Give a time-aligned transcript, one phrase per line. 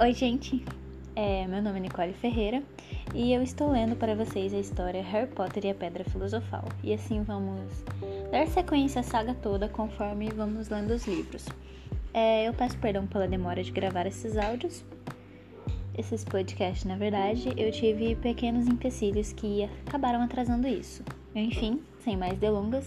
[0.00, 0.64] Oi, gente.
[1.16, 2.62] É, meu nome é Nicole Ferreira
[3.12, 6.64] e eu estou lendo para vocês a história Harry Potter e a Pedra Filosofal.
[6.84, 7.84] E assim vamos
[8.30, 11.46] dar sequência à saga toda conforme vamos lendo os livros.
[12.14, 14.84] É, eu peço perdão pela demora de gravar esses áudios,
[15.96, 17.52] esses podcasts, na verdade.
[17.56, 21.02] Eu tive pequenos empecilhos que acabaram atrasando isso.
[21.34, 22.84] Enfim, sem mais delongas,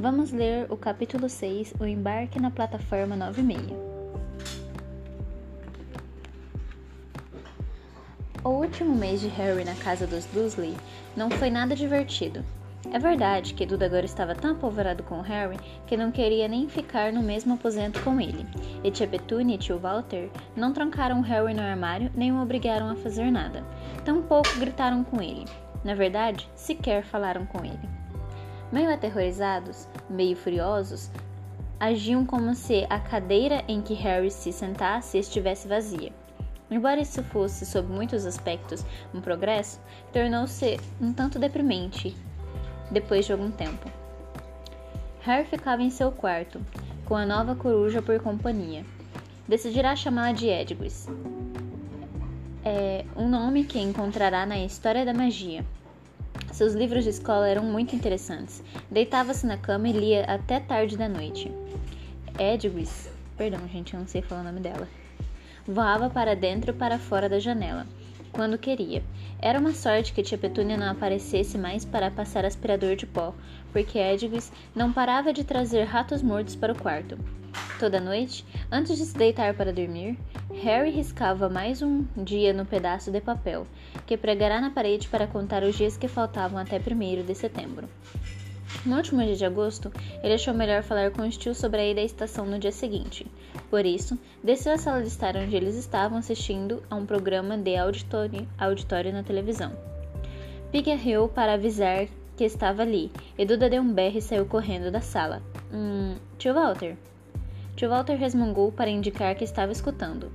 [0.00, 3.85] vamos ler o capítulo 6, O Embarque na Plataforma 96.
[8.66, 10.76] Último mês de Harry na casa dos Dursley
[11.16, 12.44] não foi nada divertido.
[12.92, 17.12] É verdade que Duda agora estava tão apavorado com Harry que não queria nem ficar
[17.12, 18.44] no mesmo aposento com ele.
[18.82, 22.96] E tia Petunia e tio Walter não trancaram Harry no armário nem o obrigaram a
[22.96, 23.64] fazer nada.
[24.04, 25.44] Tampouco gritaram com ele.
[25.84, 27.88] Na verdade, sequer falaram com ele.
[28.72, 31.08] Meio aterrorizados, meio furiosos,
[31.78, 36.12] agiam como se a cadeira em que Harry se sentasse estivesse vazia.
[36.70, 39.80] Embora isso fosse, sob muitos aspectos, um progresso,
[40.12, 42.16] tornou-se um tanto deprimente
[42.90, 43.88] depois de algum tempo.
[45.20, 46.60] Harry ficava em seu quarto,
[47.04, 48.84] com a nova coruja por companhia.
[49.46, 51.08] Decidirá chamá-la de Edwis.
[52.64, 55.64] É um nome que encontrará na história da magia.
[56.52, 58.62] Seus livros de escola eram muito interessantes.
[58.90, 61.52] Deitava-se na cama e lia até tarde da noite.
[62.38, 64.88] Edwis, perdão, gente, eu não sei falar o nome dela
[65.66, 67.86] voava para dentro e para fora da janela,
[68.32, 69.02] quando queria.
[69.40, 73.34] Era uma sorte que tia Petúnia não aparecesse mais para passar aspirador de pó,
[73.72, 77.18] porque Edwis não parava de trazer ratos mortos para o quarto.
[77.78, 80.18] Toda noite, antes de se deitar para dormir,
[80.62, 83.66] Harry riscava mais um dia no pedaço de papel,
[84.06, 87.88] que pregará na parede para contar os dias que faltavam até 1 de setembro.
[88.84, 92.00] No último dia de agosto, ele achou melhor falar com os tios sobre a ida
[92.00, 93.26] à estação no dia seguinte.
[93.70, 97.76] Por isso, desceu à sala de estar onde eles estavam assistindo a um programa de
[97.76, 99.72] auditório, auditório na televisão.
[100.70, 102.06] Pig riu para avisar
[102.36, 105.42] que estava ali, e Duda deu um berro e saiu correndo da sala.
[105.72, 106.96] Hum, tio Walter.
[107.74, 110.30] Tio Walter resmungou para indicar que estava escutando.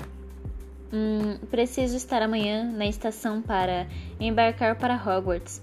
[0.92, 3.88] Hum, preciso estar amanhã na estação para
[4.20, 5.62] embarcar para Hogwarts.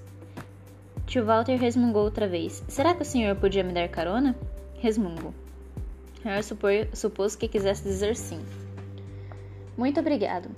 [1.09, 2.63] Tio Walter resmungou outra vez.
[2.69, 4.37] Será que o senhor podia me dar carona?
[4.75, 5.33] Resmungo.
[6.23, 6.43] Harry
[6.93, 8.39] supôs que quisesse dizer sim.
[9.75, 10.51] Muito obrigado.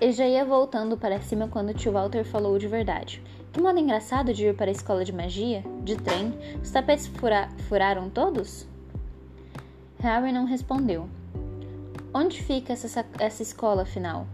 [0.00, 3.22] Ele já ia voltando para cima quando tio Walter falou de verdade.
[3.52, 5.62] Que modo engraçado de ir para a escola de magia?
[5.84, 6.36] De trem?
[6.60, 8.66] Os tapetes fura furaram todos?
[10.00, 11.08] Harry não respondeu.
[12.12, 14.26] Onde fica essa, essa escola, afinal?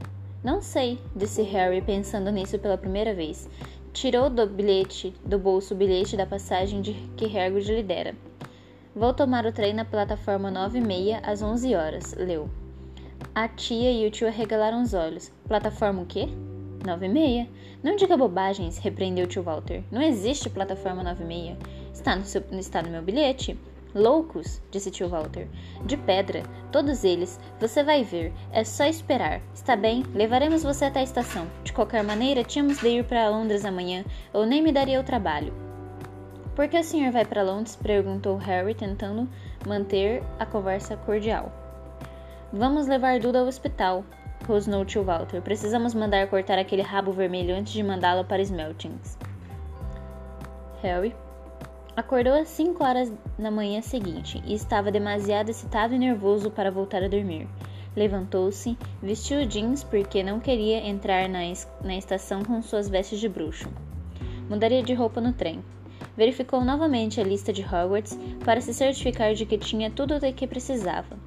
[0.43, 3.49] Não sei, disse Harry, pensando nisso pela primeira vez.
[3.93, 8.15] Tirou do bilhete do bolso o bilhete da passagem de que Hagrid lhe dera.
[8.97, 12.49] Vou tomar o trem na plataforma 9 e meia às 11 horas, leu.
[13.35, 15.31] A tia e o tio arregalaram os olhos.
[15.47, 16.27] Plataforma o quê?
[16.87, 17.49] 9 e meia.
[17.83, 19.85] Não diga bobagens, repreendeu o tio Walter.
[19.91, 21.59] Não existe plataforma 9 e meia.
[21.93, 23.59] Está no, seu, está no meu bilhete.
[23.95, 25.49] Loucos, disse tio Walter.
[25.85, 27.39] De pedra, todos eles.
[27.61, 28.33] Você vai ver.
[28.51, 29.43] É só esperar.
[29.53, 31.47] Está bem, levaremos você até a estação.
[31.63, 35.53] De qualquer maneira, tínhamos de ir para Londres amanhã, ou nem me daria o trabalho.
[36.57, 37.77] Por que o senhor vai para Londres?
[37.77, 39.29] perguntou Harry, tentando
[39.67, 41.53] manter a conversa cordial.
[42.53, 44.05] Vamos levar Duda ao hospital,
[44.47, 45.41] rosnou tio Walter.
[45.41, 49.19] Precisamos mandar cortar aquele rabo vermelho antes de mandá-lo para Smeltings.
[50.83, 51.15] Harry
[51.95, 57.03] Acordou às 5 horas na manhã seguinte e estava demasiado excitado e nervoso para voltar
[57.03, 57.47] a dormir.
[57.95, 61.41] Levantou-se, vestiu jeans porque não queria entrar na,
[61.85, 63.69] na estação com suas vestes de bruxo.
[64.49, 65.63] Mudaria de roupa no trem.
[66.17, 70.47] Verificou novamente a lista de Hogwarts para se certificar de que tinha tudo o que
[70.47, 71.19] precisava.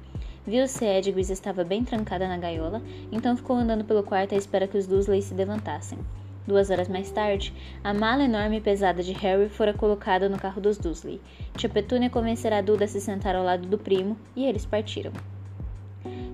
[0.44, 2.82] Viu se Edwis estava bem trancada na gaiola,
[3.12, 5.98] então ficou andando pelo quarto à espera que os Dursley se levantassem.
[6.46, 7.52] Duas horas mais tarde,
[7.82, 11.20] a mala enorme e pesada de Harry fora colocada no carro dos Dursley.
[11.56, 15.12] Tia Petúnia convencerá Duda a se sentar ao lado do primo e eles partiram.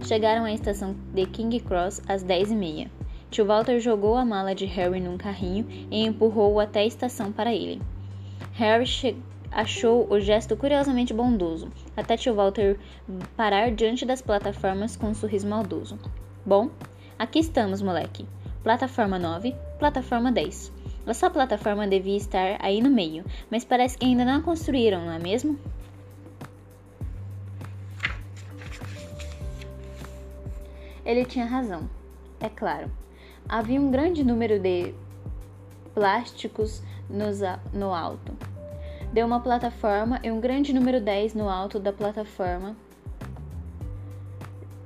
[0.05, 2.91] Chegaram à estação de King Cross às dez e meia.
[3.31, 7.55] Tio Walter jogou a mala de Harry num carrinho e empurrou-o até a estação para
[7.55, 7.81] ele.
[8.53, 9.17] Harry
[9.50, 12.79] achou o gesto curiosamente bondoso, até tio Walter
[13.35, 15.99] parar diante das plataformas com um sorriso maldoso.
[16.44, 16.69] Bom,
[17.19, 18.26] aqui estamos, moleque.
[18.62, 20.70] Plataforma 9, plataforma 10.
[21.08, 25.12] Essa plataforma devia estar aí no meio, mas parece que ainda não a construíram, não
[25.12, 25.58] é mesmo?
[31.05, 31.90] Ele tinha razão,
[32.38, 32.93] é claro.
[33.49, 34.94] Havia um grande número de
[35.93, 36.81] plásticos
[37.11, 37.40] nos,
[37.73, 38.32] no alto.
[39.12, 42.76] Deu uma plataforma e um grande número 10 no alto da plataforma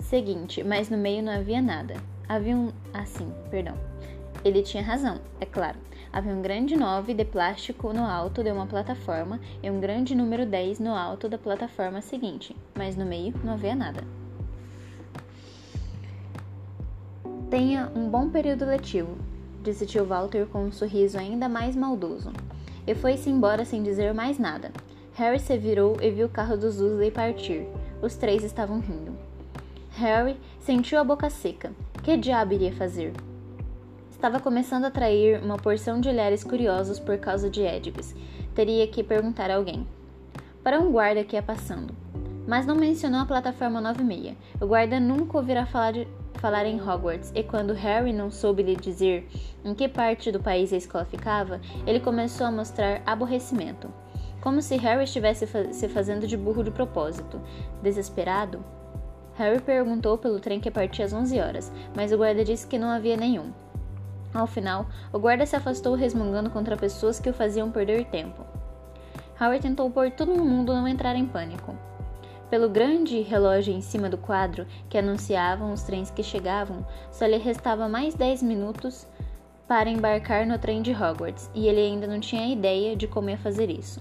[0.01, 1.97] seguinte, mas no meio não havia nada.
[2.27, 2.73] Havia um.
[2.95, 3.77] Assim, perdão.
[4.47, 5.77] Ele tinha razão, é claro.
[6.13, 10.47] Havia um grande 9 de plástico no alto de uma plataforma e um grande número
[10.47, 14.05] 10 no alto da plataforma seguinte, mas no meio não havia nada.
[17.51, 19.19] Tenha um bom período letivo,
[19.65, 22.33] disse tio Walter com um sorriso ainda mais maldoso.
[22.87, 24.71] E foi-se embora sem dizer mais nada.
[25.15, 27.67] Harry se virou e viu o carro dos Dursley partir.
[28.01, 29.19] Os três estavam rindo.
[29.97, 31.73] Harry sentiu a boca seca.
[32.05, 33.13] Que diabo iria fazer?
[34.17, 38.15] Estava começando a atrair uma porção de olhares curiosos por causa de Edgus.
[38.55, 39.87] Teria que perguntar a alguém.
[40.65, 41.95] Para um guarda que ia passando.
[42.49, 44.35] Mas não mencionou a plataforma 96.
[44.59, 48.75] O guarda nunca ouvirá falar, de, falar em Hogwarts, e quando Harry não soube lhe
[48.75, 49.29] dizer
[49.63, 53.93] em que parte do país a escola ficava, ele começou a mostrar aborrecimento.
[54.41, 57.39] Como se Harry estivesse fa se fazendo de burro de propósito.
[57.83, 58.65] Desesperado,
[59.35, 62.89] Harry perguntou pelo trem que partia às 11 horas, mas o guarda disse que não
[62.89, 63.53] havia nenhum.
[64.35, 68.45] Ao final, o guarda se afastou resmungando contra pessoas que o faziam perder tempo.
[69.37, 71.75] Harry tentou pôr todo mundo não entrar em pânico.
[72.49, 77.37] Pelo grande relógio em cima do quadro que anunciavam os trens que chegavam, só lhe
[77.37, 79.07] restava mais 10 minutos
[79.67, 83.37] para embarcar no trem de Hogwarts, e ele ainda não tinha ideia de como ia
[83.37, 84.01] fazer isso.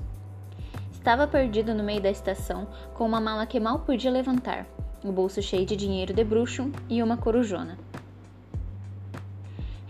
[0.91, 4.67] Estava perdido no meio da estação, com uma mala que mal podia levantar,
[5.03, 7.77] o bolso cheio de dinheiro de bruxo e uma corujona.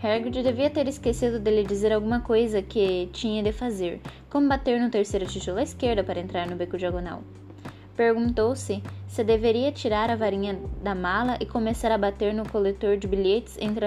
[0.02, 4.78] Hagrid devia ter esquecido de lhe dizer alguma coisa que tinha de fazer, como bater
[4.78, 7.22] no terceiro tijolo à esquerda para entrar no beco diagonal.
[7.96, 13.08] Perguntou-se se deveria tirar a varinha da mala e começar a bater no coletor de
[13.08, 13.86] bilhetes entre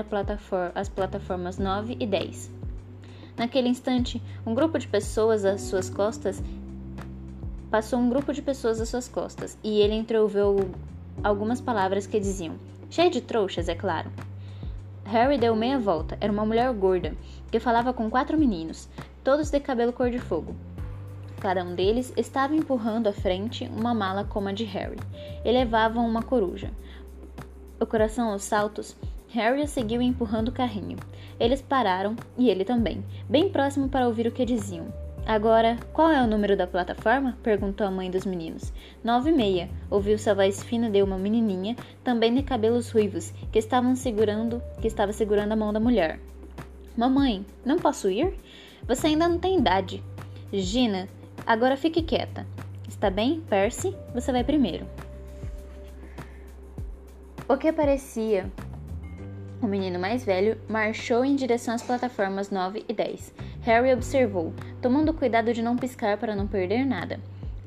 [0.74, 2.52] as plataformas 9 e 10.
[3.38, 6.42] Naquele instante, um grupo de pessoas às suas costas
[7.70, 10.72] passou um grupo de pessoas às suas costas e ele entreouviu
[11.24, 12.56] algumas palavras que diziam:
[12.90, 14.10] cheio de trouxas, é claro.
[15.10, 16.16] Harry deu meia volta.
[16.22, 17.16] Era uma mulher gorda
[17.52, 18.88] que falava com quatro meninos,
[19.24, 20.56] todos de cabelo cor-de-fogo.
[21.42, 25.00] Cada um deles estava empurrando à frente uma mala como a de Harry
[25.44, 26.70] e levavam uma coruja.
[27.80, 28.96] O coração aos saltos,
[29.30, 30.98] Harry seguiu empurrando o carrinho.
[31.40, 34.94] Eles pararam e ele também, bem próximo para ouvir o que diziam.
[35.30, 37.38] Agora, qual é o número da plataforma?
[37.44, 38.74] perguntou a mãe dos meninos.
[39.04, 43.60] Nove e meia, ouviu-se a voz fina de uma menininha, também de cabelos ruivos, que
[43.60, 46.20] estavam segurando, que estava segurando a mão da mulher.
[46.98, 48.34] Mamãe, não posso ir?
[48.88, 50.04] Você ainda não tem idade.
[50.52, 51.08] Gina,
[51.46, 52.44] agora fique quieta.
[52.88, 53.96] Está bem, Percy?
[54.16, 54.88] Você vai primeiro.
[57.48, 58.52] O que parecia
[59.62, 63.34] o menino mais velho marchou em direção às plataformas 9 e 10.
[63.70, 64.52] Harry observou,
[64.82, 67.20] tomando cuidado de não piscar para não perder nada.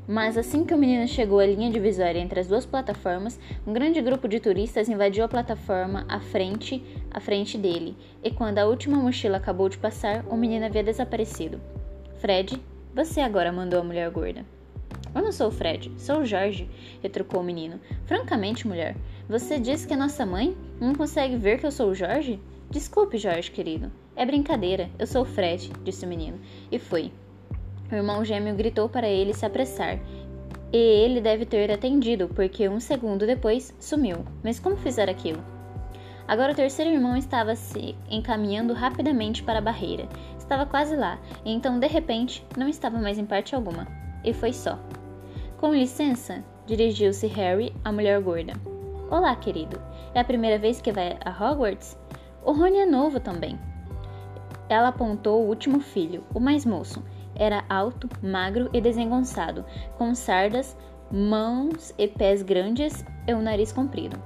[0.04, 4.00] Mas assim que o menino chegou à linha divisória entre as duas plataformas, um grande
[4.00, 8.96] grupo de turistas invadiu a plataforma à frente, à frente dele, e quando a última
[8.96, 11.60] mochila acabou de passar, o menino havia desaparecido.
[12.18, 12.60] Fred,
[12.92, 14.44] você agora mandou a mulher gorda.
[15.14, 16.68] Eu não sou o Fred, sou o Jorge,
[17.00, 17.78] retrucou o menino.
[18.06, 18.96] Francamente, mulher,
[19.28, 20.56] você disse que é nossa mãe?
[20.80, 22.40] Não consegue ver que eu sou o Jorge?
[22.72, 24.01] Desculpe, Jorge, querido.
[24.14, 26.38] É brincadeira, eu sou o Fred, disse o menino.
[26.70, 27.10] E foi.
[27.90, 29.98] O irmão gêmeo gritou para ele se apressar.
[30.72, 34.24] E ele deve ter atendido, porque um segundo depois sumiu.
[34.42, 35.42] Mas como fizer aquilo?
[36.28, 40.08] Agora o terceiro irmão estava se encaminhando rapidamente para a barreira.
[40.38, 43.86] Estava quase lá, e então, de repente, não estava mais em parte alguma.
[44.22, 44.78] E foi só.
[45.58, 48.52] Com licença, dirigiu-se Harry à mulher gorda.
[49.10, 49.80] Olá, querido.
[50.14, 51.98] É a primeira vez que vai a Hogwarts?
[52.44, 53.58] O Rony é novo também.
[54.72, 57.04] Ela apontou o último filho, o mais moço.
[57.34, 59.66] Era alto, magro e desengonçado,
[59.98, 60.74] com sardas,
[61.10, 64.18] mãos e pés grandes e o um nariz comprido.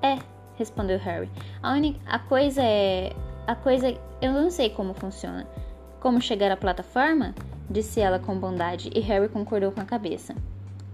[0.00, 0.16] É,
[0.56, 1.28] respondeu Harry.
[1.60, 3.12] A, única, a coisa é.
[3.48, 3.92] A coisa.
[4.22, 5.44] Eu não sei como funciona.
[5.98, 7.34] Como chegar à plataforma?
[7.68, 10.36] disse ela com bondade, e Harry concordou com a cabeça.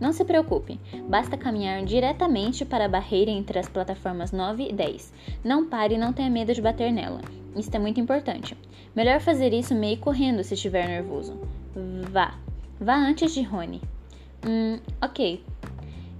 [0.01, 5.13] Não se preocupe, basta caminhar diretamente para a barreira entre as plataformas 9 e 10.
[5.45, 7.21] Não pare e não tenha medo de bater nela.
[7.57, 8.57] Isso é muito importante.
[8.95, 11.39] Melhor fazer isso meio correndo se estiver nervoso.
[12.11, 12.35] Vá.
[12.81, 13.81] Vá antes de Rony.
[14.47, 15.45] Hum, ok.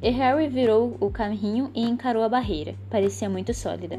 [0.03, 2.75] E Harry virou o carrinho e encarou a barreira.
[2.91, 3.99] Parecia muito sólida.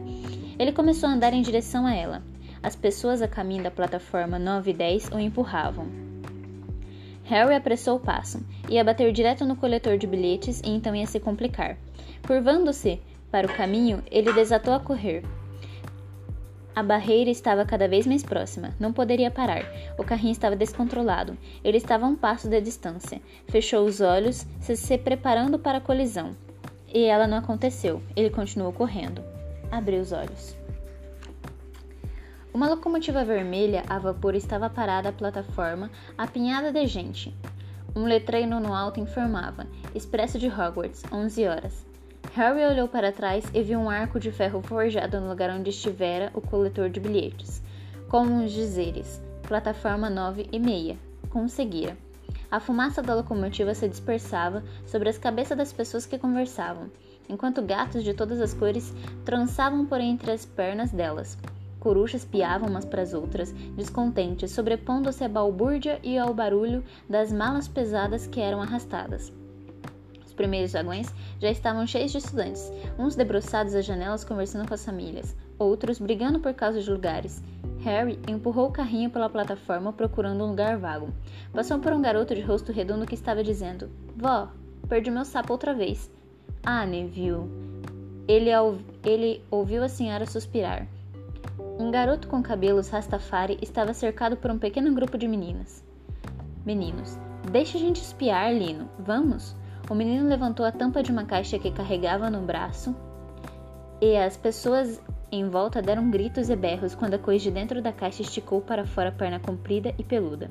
[0.58, 2.24] Ele começou a andar em direção a ela.
[2.62, 5.88] As pessoas a caminho da plataforma 9 e 10 o empurravam.
[7.26, 8.44] Harry apressou o passo.
[8.70, 11.78] Ia bater direto no coletor de bilhetes e então ia se complicar.
[12.26, 13.00] Curvando-se
[13.32, 15.24] para o caminho, ele desatou a correr.
[16.76, 18.76] A barreira estava cada vez mais próxima.
[18.78, 19.64] Não poderia parar.
[19.98, 21.38] O carrinho estava descontrolado.
[21.64, 23.22] Ele estava a um passo de distância.
[23.48, 26.36] Fechou os olhos, se, preparando para a colisão.
[26.94, 28.04] E ela não aconteceu.
[28.14, 29.24] Ele continuou correndo.
[29.72, 30.58] abriu os olhos.
[32.54, 37.34] Uma locomotiva vermelha a vapor estava parada à plataforma, apinhada de gente.
[37.96, 41.86] Um letreiro no alto informava: Expresso de Hogwarts, 11 horas.
[42.34, 46.32] Harry olhou para trás e viu um arco de ferro forjado no lugar onde estivera
[46.34, 47.62] o coletor de bilhetes,
[48.10, 50.98] com uns dizeres: Plataforma 9 e meia.
[51.30, 51.98] Conseguira.
[52.50, 56.90] A fumaça da locomotiva se dispersava sobre as cabeças das pessoas que conversavam,
[57.28, 61.38] enquanto gatos de todas as cores trançavam por entre as pernas delas
[61.86, 67.68] corujas piavam umas para as outras, descontentes, sobrepondo-se à balbúrdia e ao barulho das malas
[67.68, 69.32] pesadas que eram arrastadas.
[70.36, 74.84] Os primeiros vagões já estavam cheios de estudantes, uns debruçados às janelas conversando com as
[74.84, 77.42] famílias, outros brigando por causa de lugares.
[77.86, 81.08] Harry empurrou o carrinho pela plataforma procurando um lugar vago.
[81.54, 84.50] Passou por um garoto de rosto redondo que estava dizendo: Vó,
[84.90, 86.12] perdi meu sapo outra vez.
[86.66, 87.50] Ah, Neville.
[88.28, 88.50] Ele,
[89.06, 90.86] ele ouviu a senhora suspirar.
[91.80, 95.82] Um garoto com cabelos rastafari estava cercado por um pequeno grupo de meninas.
[96.66, 97.18] Meninos,
[97.50, 98.90] deixe a gente espiar, Lino.
[99.00, 99.56] Vamos?
[99.90, 102.96] O menino levantou a tampa de uma caixa que carregava no braço
[104.02, 105.00] e as pessoas
[105.32, 108.86] em volta deram gritos e berros quando a coisa de dentro da caixa esticou para
[108.86, 110.50] fora a perna comprida e peluda.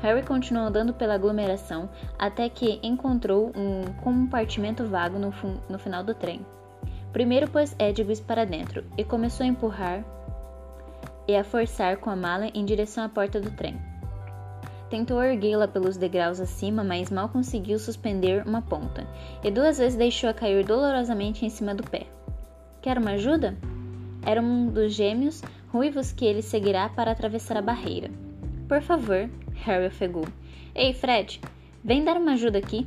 [0.00, 1.88] Harry continuou andando pela aglomeração
[2.18, 5.32] até que encontrou um compartimento vago no,
[5.68, 6.44] no final do trem.
[7.12, 10.04] Primeiro pôs Edgwis para dentro e começou a empurrar
[11.26, 13.78] e a forçar com a mala em direção à porta do trem.
[14.94, 19.04] Tentou erguê-la pelos degraus acima, mas mal conseguiu suspender uma ponta,
[19.42, 22.06] e duas vezes deixou-a cair dolorosamente em cima do pé.
[22.80, 23.56] Quer uma ajuda?
[24.24, 28.08] Era um dos gêmeos ruivos que ele seguirá para atravessar a barreira.
[28.68, 29.28] Por favor,
[29.64, 30.28] Harry ofegou.
[30.72, 31.40] Ei, Fred,
[31.82, 32.86] vem dar uma ajuda aqui.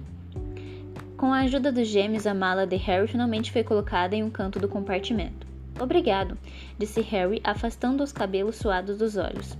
[1.18, 4.60] Com a ajuda dos gêmeos, a mala de Harry finalmente foi colocada em um canto
[4.60, 5.46] do compartimento.
[5.78, 6.38] Obrigado,
[6.80, 9.58] disse Harry, afastando os cabelos suados dos olhos.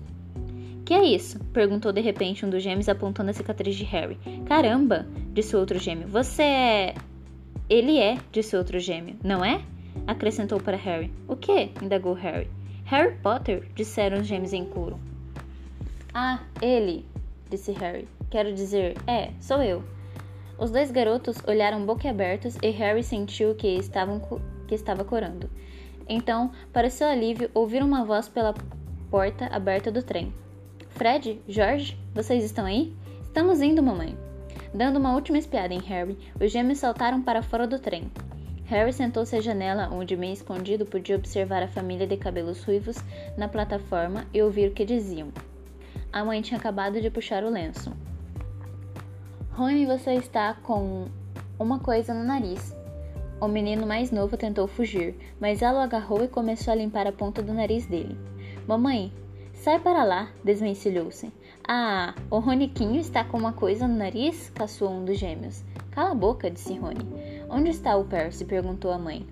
[0.88, 1.38] Que é isso?
[1.52, 4.18] perguntou de repente um dos gêmeos, apontando a cicatriz de Harry.
[4.46, 5.06] Caramba!
[5.34, 6.08] disse o outro gêmeo.
[6.08, 6.96] Você é.
[7.70, 9.18] Ele é, disse o outro gêmeo.
[9.22, 9.62] Não é?
[10.08, 11.14] acrescentou para Harry.
[11.28, 11.72] O que?
[11.82, 12.50] indagou Harry.
[12.86, 14.98] Harry Potter, disseram os gêmeos em coro.
[16.14, 17.06] Ah, ele,
[17.50, 18.08] disse Harry.
[18.30, 19.84] Quero dizer, é, sou eu.
[20.58, 24.22] Os dois garotos olharam boquiabertos e Harry sentiu que, estavam,
[24.66, 25.50] que estava corando.
[26.08, 28.56] Então, para seu alívio, ouviram uma voz pela
[29.12, 30.34] porta aberta do trem.
[30.98, 32.92] Fred, George, vocês estão aí?
[33.22, 34.18] Estamos indo, mamãe.
[34.74, 38.12] Dando uma última espiada em Harry, os gêmeos saltaram para fora do trem.
[38.66, 42.98] Harry sentou-se à janela, onde bem escondido podia observar a família de cabelos ruivos
[43.38, 45.28] na plataforma e ouvir o que diziam.
[46.12, 47.94] A mãe tinha acabado de puxar o lenço.
[49.52, 51.06] Rony, você está com
[51.60, 52.76] uma coisa no nariz.
[53.40, 57.12] O menino mais novo tentou fugir, mas ela o agarrou e começou a limpar a
[57.12, 58.18] ponta do nariz dele.
[58.66, 59.14] Mamãe,
[59.68, 61.30] sai para lá, desvencilhou-se.
[61.68, 64.50] Ah, o Roniquinho está com uma coisa no nariz?
[64.52, 65.62] caçou um dos gêmeos.
[65.92, 67.06] Cala a boca, disse Rony.
[67.50, 68.46] Onde está o Percy?
[68.46, 69.28] perguntou a mãe.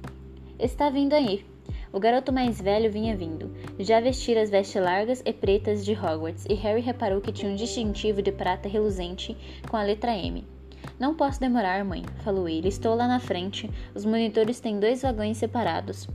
[0.59, 1.45] Está vindo aí,
[1.93, 3.49] o garoto mais velho vinha vindo.
[3.79, 7.55] Já vestira as vestes largas e pretas de Hogwarts, e Harry reparou que tinha um
[7.55, 9.37] distintivo de prata reluzente
[9.69, 10.45] com a letra M.
[10.99, 12.67] Não posso demorar, mãe, falou ele.
[12.67, 13.71] Estou lá na frente.
[13.95, 16.09] Os monitores têm dois vagões separados.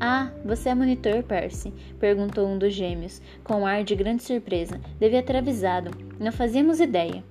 [0.00, 1.72] Ah, você é monitor, Percy?
[1.98, 4.80] perguntou um dos gêmeos, com um ar de grande surpresa.
[4.98, 5.90] Devia ter avisado.
[6.18, 7.22] Não fazíamos ideia.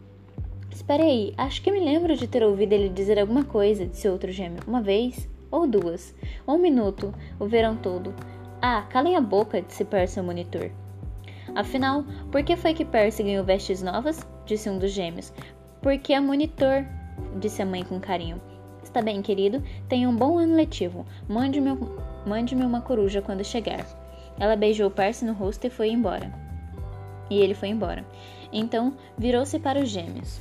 [0.71, 4.31] Espere aí, acho que me lembro de ter ouvido ele dizer alguma coisa, disse outro
[4.31, 4.61] gêmeo.
[4.67, 6.15] Uma vez ou duas.
[6.47, 8.13] Um minuto, o verão todo.
[8.61, 10.71] Ah, calem a boca, disse Percy ao monitor.
[11.55, 14.27] Afinal, por que foi que Percy ganhou vestes novas?
[14.45, 15.33] disse um dos gêmeos.
[15.81, 16.85] Porque é monitor,
[17.39, 18.41] disse a mãe com carinho.
[18.83, 21.05] Está bem, querido, tenha um bom ano letivo.
[22.29, 23.83] Mande-me mande uma coruja quando chegar.
[24.39, 26.31] Ela beijou Percy no rosto e foi embora.
[27.27, 28.05] E ele foi embora.
[28.53, 30.39] Então, virou-se para os gêmeos.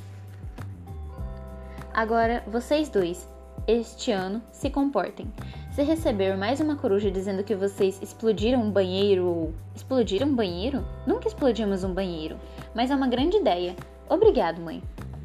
[1.91, 3.27] Agora, vocês dois,
[3.67, 5.25] este ano se comportem.
[5.71, 10.85] Se receber mais uma coruja dizendo que vocês explodiram um banheiro ou explodiram um banheiro,
[11.07, 12.37] nunca explodimos um banheiro,
[12.75, 13.75] mas é uma grande ideia.
[14.07, 14.83] Obrigado, mãe.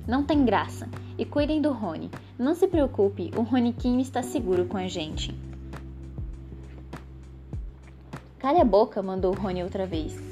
[0.09, 0.88] Não tem graça.
[1.18, 2.11] E cuidem do Rony.
[2.38, 5.35] Não se preocupe, o Roniquinho está seguro com a gente.
[8.44, 10.22] Cale a boca, mandou Rony outra vez,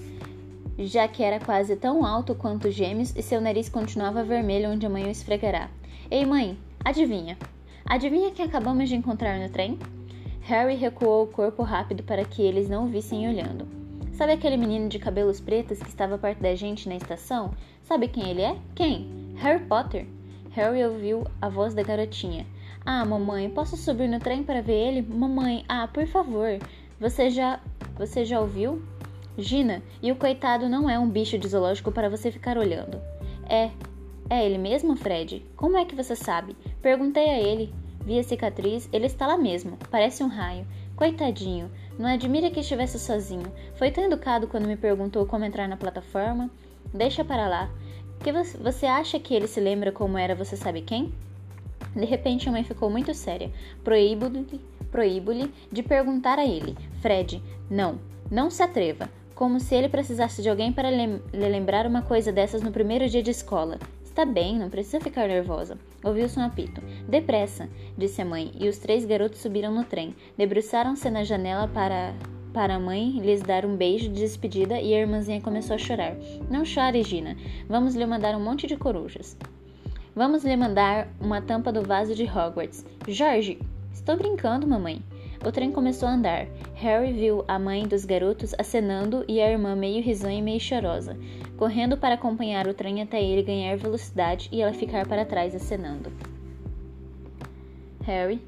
[0.79, 4.85] já que era quase tão alto quanto os gêmeos e seu nariz continuava vermelho onde
[4.85, 5.71] a mãe o esfregará.
[6.11, 7.39] Ei, mãe, adivinha?
[7.87, 9.79] Adivinha quem acabamos de encontrar no trem?
[10.43, 13.67] Harry recuou o corpo rápido para que eles não o vissem olhando.
[14.13, 17.53] Sabe aquele menino de cabelos pretos que estava perto da gente na estação?
[17.81, 18.59] Sabe quem ele é?
[18.75, 19.09] Quem?
[19.37, 20.07] Harry Potter.
[20.51, 22.45] Harry ouviu a voz da garotinha.
[22.85, 25.01] Ah, mamãe, posso subir no trem para ver ele?
[25.01, 26.59] Mamãe, ah, por favor.
[27.03, 27.59] Você já.
[28.03, 28.83] Você já ouviu?
[29.39, 33.01] Gina, e o coitado não é um bicho de zoológico para você ficar olhando.
[33.49, 33.71] É.
[34.29, 35.47] É ele mesmo, Fred?
[35.55, 36.57] Como é que você sabe?
[36.83, 37.73] Perguntei a ele.
[38.05, 39.79] Vi a cicatriz, ele está lá mesmo.
[39.89, 40.67] Parece um raio.
[40.97, 41.71] Coitadinho.
[41.97, 43.47] Não admira que estivesse sozinho.
[43.77, 46.51] Foi tão educado quando me perguntou como entrar na plataforma.
[46.93, 47.71] Deixa para lá.
[48.19, 51.15] Que você acha que ele se lembra como era você sabe quem?
[51.95, 53.53] De repente a mãe ficou muito séria.
[53.85, 54.61] Proíbo-lhe
[54.93, 55.33] proíbo
[55.73, 56.77] de perguntar a ele.
[57.01, 57.99] Fred, não,
[58.31, 59.09] não se atreva.
[59.35, 63.23] Como se ele precisasse de alguém para lhe lembrar uma coisa dessas no primeiro dia
[63.23, 63.79] de escola.
[64.05, 65.79] Está bem, não precisa ficar nervosa.
[66.05, 66.83] Ouviu-se um apito.
[67.09, 70.15] Depressa, disse a mãe, e os três garotos subiram no trem.
[70.37, 72.15] Debruçaram-se na janela para
[72.53, 76.15] para a mãe lhes dar um beijo de despedida e a irmãzinha começou a chorar.
[76.51, 77.35] Não chore, Gina.
[77.67, 79.35] Vamos lhe mandar um monte de corujas.
[80.15, 82.85] Vamos lhe mandar uma tampa do vaso de Hogwarts.
[83.09, 83.59] Jorge!
[83.93, 85.03] Estou brincando, mamãe.
[85.45, 86.47] O trem começou a andar.
[86.75, 91.17] Harry viu a mãe dos garotos acenando e a irmã meio risonha e meio chorosa,
[91.57, 96.13] correndo para acompanhar o trem até ele ganhar velocidade e ela ficar para trás acenando.
[98.03, 98.41] Harry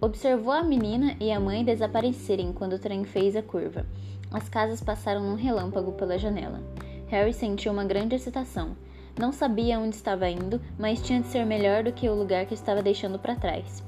[0.00, 3.84] observou a menina e a mãe desaparecerem quando o trem fez a curva.
[4.30, 6.60] As casas passaram num relâmpago pela janela.
[7.08, 8.76] Harry sentiu uma grande excitação.
[9.18, 12.54] Não sabia onde estava indo, mas tinha de ser melhor do que o lugar que
[12.54, 13.82] estava deixando para trás.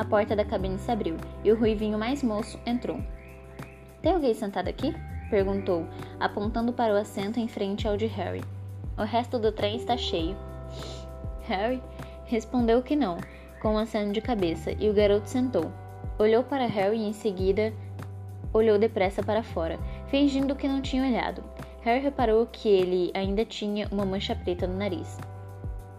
[0.00, 2.98] A porta da cabine se abriu e o ruivinho mais moço entrou.
[4.00, 4.94] Tem alguém sentado aqui?
[5.28, 5.86] perguntou,
[6.18, 8.42] apontando para o assento em frente ao de Harry.
[8.96, 10.34] O resto do trem está cheio.
[11.42, 11.82] Harry
[12.24, 13.18] respondeu que não,
[13.60, 15.70] com um aceno de cabeça, e o garoto sentou.
[16.18, 17.70] Olhou para Harry e em seguida
[18.54, 21.44] olhou depressa para fora, fingindo que não tinha olhado.
[21.82, 25.18] Harry reparou que ele ainda tinha uma mancha preta no nariz.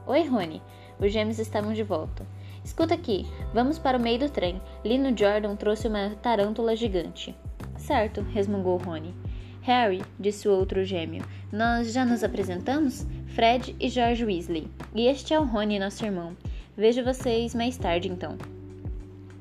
[0.07, 0.59] Oi, Rony.
[0.99, 2.25] Os gêmeos estavam de volta.
[2.63, 4.61] Escuta aqui, vamos para o meio do trem.
[4.85, 7.35] Lino Jordan trouxe uma tarântula gigante.
[7.75, 9.13] Certo, resmungou Rony.
[9.61, 13.05] Harry, disse o outro gêmeo, nós já nos apresentamos?
[13.35, 14.67] Fred e George Weasley.
[14.93, 16.35] E este é o Rony, nosso irmão.
[16.75, 18.37] Vejo vocês mais tarde, então.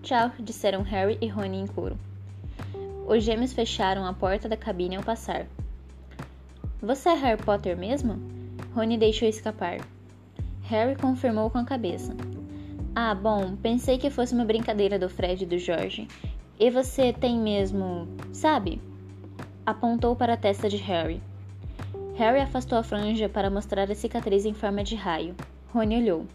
[0.03, 1.99] Tchau, disseram Harry e Rony em coro.
[3.07, 5.47] Os gêmeos fecharam a porta da cabine ao passar.
[6.81, 8.19] Você é Harry Potter mesmo?
[8.75, 9.79] Rony deixou escapar.
[10.63, 12.15] Harry confirmou com a cabeça.
[12.95, 16.09] Ah, bom, pensei que fosse uma brincadeira do Fred e do Jorge.
[16.59, 18.09] E você tem mesmo.
[18.33, 18.81] sabe?
[19.65, 21.23] Apontou para a testa de Harry.
[22.17, 25.35] Harry afastou a franja para mostrar a cicatriz em forma de raio.
[25.73, 26.27] Rony olhou.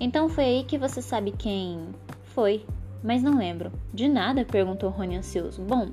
[0.00, 1.88] Então foi aí que você sabe quem.
[2.22, 2.64] Foi,
[3.04, 3.70] mas não lembro.
[3.92, 4.44] De nada?
[4.44, 5.62] perguntou Rony ansioso.
[5.62, 5.90] Bom,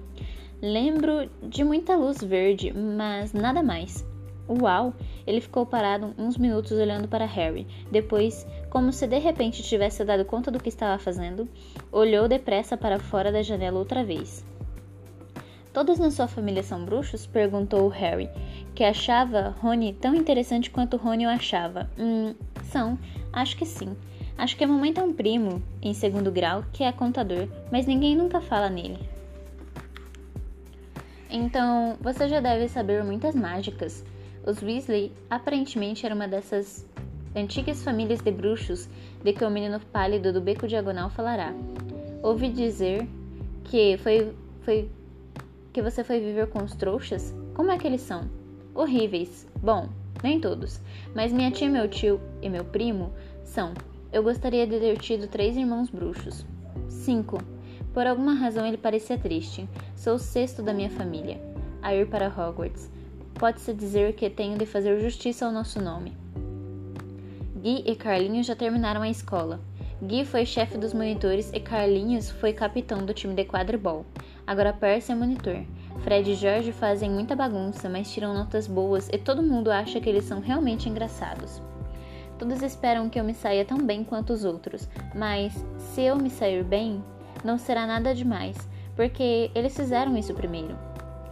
[0.61, 4.07] lembro de muita luz verde, mas nada mais.
[4.49, 4.93] Uau!
[5.25, 7.67] Ele ficou parado uns minutos olhando para Harry.
[7.91, 11.47] Depois, como se de repente tivesse dado conta do que estava fazendo,
[11.91, 14.45] olhou depressa para fora da janela outra vez.
[15.73, 17.27] Todos na sua família são bruxos?
[17.27, 18.29] perguntou Harry,
[18.73, 21.89] que achava Rony tão interessante quanto Rony o achava.
[21.99, 22.97] Hum, são.
[23.31, 23.95] Acho que sim.
[24.37, 28.15] Acho que a mamãe tem um primo, em segundo grau, que é contador, mas ninguém
[28.15, 28.99] nunca fala nele.
[31.29, 34.03] Então, você já deve saber muitas mágicas.
[34.45, 36.87] Os Weasley aparentemente eram uma dessas
[37.35, 38.89] antigas famílias de bruxos
[39.23, 41.53] de que o menino pálido do beco diagonal falará.
[42.23, 43.07] Ouvi dizer
[43.63, 44.89] que foi, foi
[45.73, 47.33] que você foi viver com os trouxas?
[47.53, 48.29] Como é que eles são?
[48.73, 49.47] Horríveis.
[49.61, 49.89] Bom,
[50.23, 50.79] nem todos,
[51.15, 53.11] mas minha tia, meu tio e meu primo
[53.43, 53.73] são.
[54.11, 56.45] Eu gostaria de ter tido três irmãos bruxos.
[56.87, 57.37] Cinco.
[57.93, 59.67] Por alguma razão ele parecia triste.
[59.95, 61.39] Sou o sexto da minha família
[61.81, 62.89] a ir para Hogwarts
[63.37, 66.13] pode-se dizer que tenho de fazer justiça ao nosso nome.
[67.57, 69.59] Gui e Carlinhos já terminaram a escola.
[69.99, 74.05] Gui foi chefe dos monitores e Carlinhos foi capitão do time de quadribol.
[74.45, 75.65] Agora Percy é monitor.
[76.03, 80.07] Fred e Jorge fazem muita bagunça, mas tiram notas boas e todo mundo acha que
[80.07, 81.59] eles são realmente engraçados.
[82.37, 86.29] Todos esperam que eu me saia tão bem quanto os outros, mas se eu me
[86.29, 87.03] sair bem,
[87.43, 88.55] não será nada demais,
[88.95, 90.77] porque eles fizeram isso primeiro.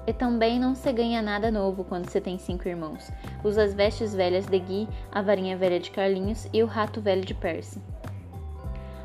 [0.08, 3.12] E também não se ganha nada novo quando se tem cinco irmãos.
[3.44, 7.26] Usa as vestes velhas de Gui, a varinha velha de Carlinhos e o rato velho
[7.26, 7.82] de Percy.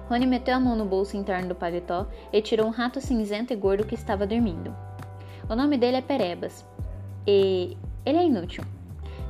[0.08, 3.56] Rony meteu a mão no bolso interno do paletó e tirou um rato cinzento e
[3.56, 4.74] gordo que estava dormindo.
[5.48, 6.66] O nome dele é Perebas.
[7.26, 8.64] E ele é inútil.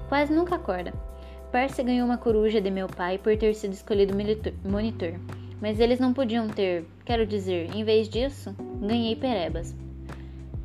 [0.09, 0.93] Quase nunca acorda.
[1.53, 4.15] Percy ganhou uma coruja de meu pai por ter sido escolhido
[4.65, 5.15] monitor,
[5.61, 9.75] mas eles não podiam ter, quero dizer, em vez disso, ganhei Perebas.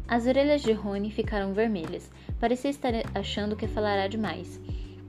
[0.07, 2.11] As orelhas de Rony ficaram vermelhas.
[2.39, 4.59] Parecia estar achando que falará demais,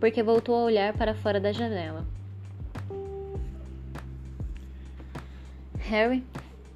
[0.00, 2.06] porque voltou a olhar para fora da janela.
[5.78, 6.24] Harry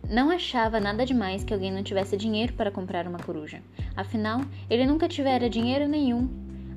[0.09, 3.63] não achava nada demais que alguém não tivesse dinheiro para comprar uma coruja.
[3.97, 6.29] Afinal, ele nunca tivera dinheiro nenhum,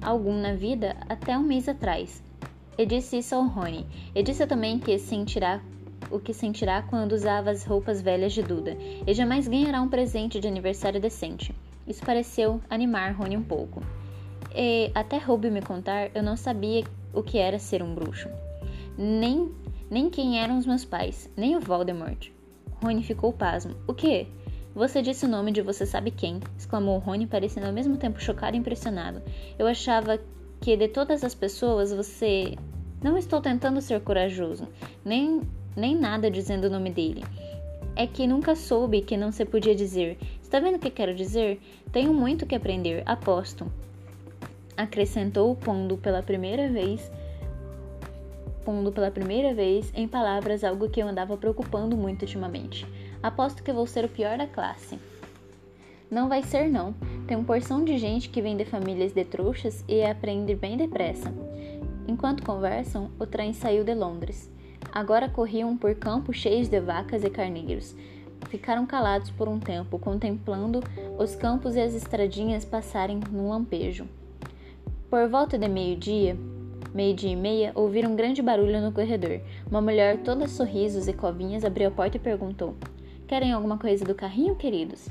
[0.01, 2.23] algum na vida, até um mês atrás.
[2.77, 3.85] E disse isso ao Rony.
[4.15, 5.61] E disse também que sentirá
[6.13, 10.39] o que sentirá quando usava as roupas velhas de Duda, e jamais ganhará um presente
[10.39, 11.53] de aniversário decente.
[11.87, 13.81] Isso pareceu animar Rony um pouco.
[14.55, 18.29] E até Ruby me contar, eu não sabia o que era ser um bruxo.
[18.97, 19.51] Nem,
[19.89, 22.29] nem quem eram os meus pais, nem o Voldemort.
[22.81, 23.75] Rony ficou pasmo.
[23.87, 24.27] O quê?
[24.75, 26.39] Você disse o nome de você sabe quem?
[26.57, 29.21] exclamou Rony, parecendo ao mesmo tempo chocado e impressionado.
[29.57, 30.19] Eu achava
[30.59, 32.55] que de todas as pessoas você.
[33.01, 34.67] Não estou tentando ser corajoso,
[35.03, 35.41] nem,
[35.75, 37.23] nem nada dizendo o nome dele.
[37.95, 40.17] É que nunca soube que não se podia dizer.
[40.41, 41.61] Está vendo o que quero dizer?
[41.91, 43.71] Tenho muito que aprender, aposto.
[44.75, 47.11] Acrescentou, pondo pela primeira vez
[48.63, 52.87] pondo pela primeira vez em palavras algo que eu andava preocupando muito ultimamente.
[53.21, 54.97] Aposto que vou ser o pior da classe.
[56.09, 56.93] Não vai ser não.
[57.27, 61.33] Tem uma porção de gente que vem de famílias de trouxas e aprende bem depressa.
[62.07, 64.52] Enquanto conversam, o trem saiu de Londres.
[64.91, 67.95] Agora corriam por campos cheios de vacas e carneiros.
[68.49, 70.81] Ficaram calados por um tempo, contemplando
[71.17, 74.07] os campos e as estradinhas passarem num lampejo.
[75.09, 76.37] Por volta de meio-dia,
[76.93, 79.39] meio-dia e meia, ouviram um grande barulho no corredor.
[79.69, 82.75] Uma mulher, toda sorrisos e covinhas, abriu a porta e perguntou:
[83.27, 85.07] Querem alguma coisa do carrinho, queridos?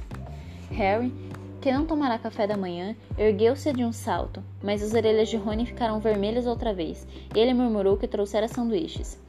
[0.71, 1.13] Harry,
[1.61, 5.67] que não tomará café da manhã, ergueu-se de um salto, mas as orelhas de Rony
[5.67, 9.21] ficaram vermelhas outra vez, ele murmurou que trouxera sanduíches.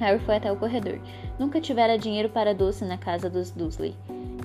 [0.00, 0.98] Harry foi até o corredor.
[1.38, 3.94] Nunca tivera dinheiro para doce na casa dos Dursley.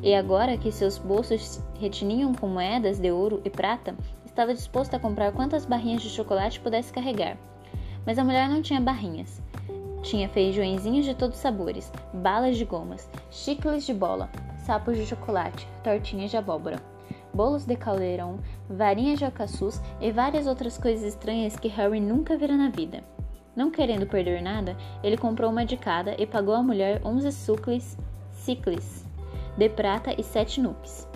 [0.03, 4.99] E agora que seus bolsos retiniam com moedas de ouro e prata, estava disposto a
[4.99, 7.37] comprar quantas barrinhas de chocolate pudesse carregar.
[8.05, 9.41] Mas a mulher não tinha barrinhas.
[10.03, 15.67] Tinha feijõezinhos de todos os sabores, balas de gomas, chicles de bola, sapos de chocolate,
[15.83, 16.79] tortinhas de abóbora,
[17.33, 18.39] bolos de caldeirão,
[18.69, 23.14] varinhas de alcaçuz e várias outras coisas estranhas que Harry nunca vira na vida.
[23.55, 27.97] Não querendo perder nada, ele comprou uma de cada e pagou à mulher onze sucles,
[28.31, 29.05] cicles
[29.57, 31.07] de prata e sete nukes.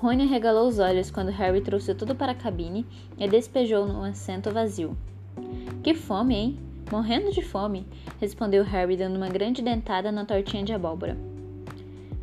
[0.00, 2.86] Rony regalou os olhos quando Harry trouxe tudo para a cabine
[3.18, 4.96] e despejou no assento vazio.
[5.82, 6.58] Que fome, hein?
[6.90, 7.86] Morrendo de fome,
[8.18, 11.18] respondeu Harry dando uma grande dentada na tortinha de abóbora.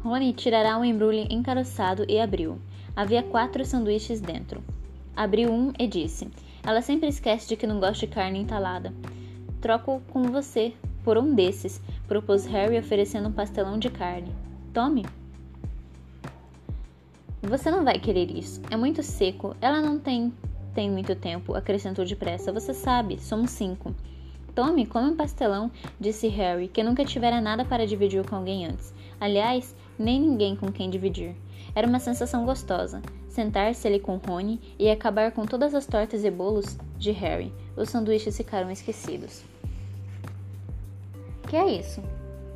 [0.04, 2.60] Rony tirará um embrulho encaroçado e abriu.
[2.95, 4.63] Havia quatro sanduíches dentro.
[5.15, 6.28] Abriu um e disse:
[6.65, 8.93] Ela sempre esquece de que não gosta de carne entalada.
[9.62, 10.73] Troco com você
[11.04, 14.36] por um desses, propôs Harry oferecendo um pastelão de carne.
[14.73, 15.06] Tome!
[17.43, 18.60] Você não vai querer isso.
[18.71, 19.56] É muito seco.
[19.62, 20.34] Ela não tem
[20.73, 22.51] tem muito tempo, acrescentou depressa.
[22.51, 23.95] Você sabe, somos cinco.
[24.54, 28.93] Tome, come um pastelão, disse Harry, que nunca tivera nada para dividir com alguém antes.
[29.19, 31.36] Aliás, nem ninguém com quem dividir.
[31.73, 33.01] Era uma sensação gostosa.
[33.35, 37.53] Sentar-se ali com Rony e acabar com todas as tortas e bolos de Harry.
[37.75, 39.43] Os sanduíches ficaram esquecidos.
[41.49, 42.01] Que é isso?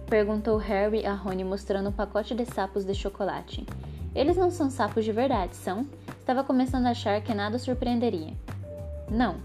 [0.07, 3.67] Perguntou Harry a Rony mostrando um pacote de sapos de chocolate.
[4.15, 5.85] Eles não são sapos de verdade, são?
[6.17, 8.33] Estava começando a achar que nada surpreenderia.
[9.11, 9.35] Não.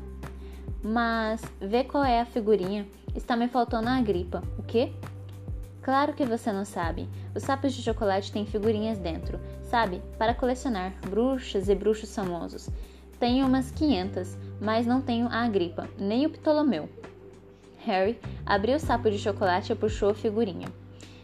[0.84, 2.86] Mas vê qual é a figurinha.
[3.12, 4.40] Está me faltando a gripa.
[4.56, 4.92] O quê?
[5.84, 7.06] Claro que você não sabe.
[7.34, 10.00] Os sapos de chocolate têm figurinhas dentro, sabe?
[10.16, 12.70] Para colecionar bruxas e bruxos famosos.
[13.20, 16.88] Tenho umas 500, mas não tenho a gripa, nem o Ptolomeu.
[17.84, 20.68] Harry abriu o sapo de chocolate e puxou a figurinha.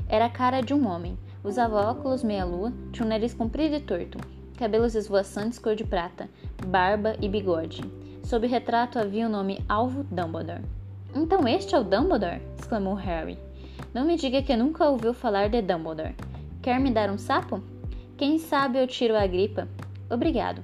[0.06, 1.18] Era a cara de um homem.
[1.42, 4.18] Usava óculos meia-lua, tinha um nariz comprido e torto,
[4.58, 6.28] cabelos esvoaçantes cor de prata,
[6.66, 7.82] barba e bigode.
[8.22, 10.66] Sob o retrato havia o nome Alvo Dumbledore.
[11.14, 12.42] Então este é o Dumbledore?
[12.58, 13.38] exclamou Harry.
[13.92, 16.14] Não me diga que nunca ouviu falar de Dumbledore.
[16.62, 17.62] Quer me dar um sapo?
[18.16, 19.68] Quem sabe eu tiro a gripa.
[20.10, 20.62] Obrigado.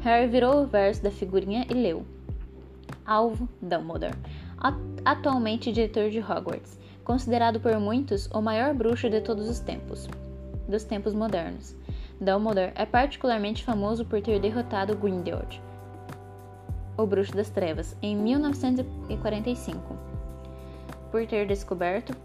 [0.00, 2.04] Harry virou o verso da figurinha e leu.
[3.06, 4.16] Alvo Dumbledore,
[5.04, 6.80] atualmente diretor de Hogwarts
[7.10, 10.08] considerado por muitos o maior bruxo de todos os tempos,
[10.68, 11.74] dos tempos modernos.
[12.20, 15.60] Dumbledore é particularmente famoso por ter derrotado Grindelwald,
[16.96, 19.98] o Bruxo das Trevas, em 1945,
[21.10, 22.16] por ter descoberto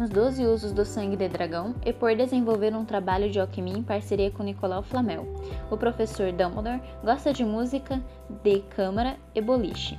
[0.00, 3.82] os 12 usos do sangue de dragão e por desenvolver um trabalho de alquimia em
[3.82, 5.26] parceria com Nicolau Flamel.
[5.70, 8.00] O professor Dumbledore gosta de música
[8.42, 9.98] de câmara e boliche.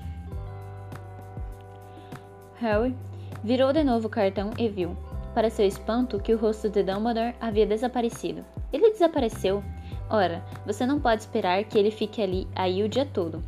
[2.59, 2.95] Harry
[3.43, 4.95] Virou de novo o cartão e viu,
[5.33, 8.45] para seu espanto, que o rosto de Dumbledore havia desaparecido.
[8.71, 9.61] Ele desapareceu?
[10.09, 13.43] Ora, você não pode esperar que ele fique ali aí o dia todo.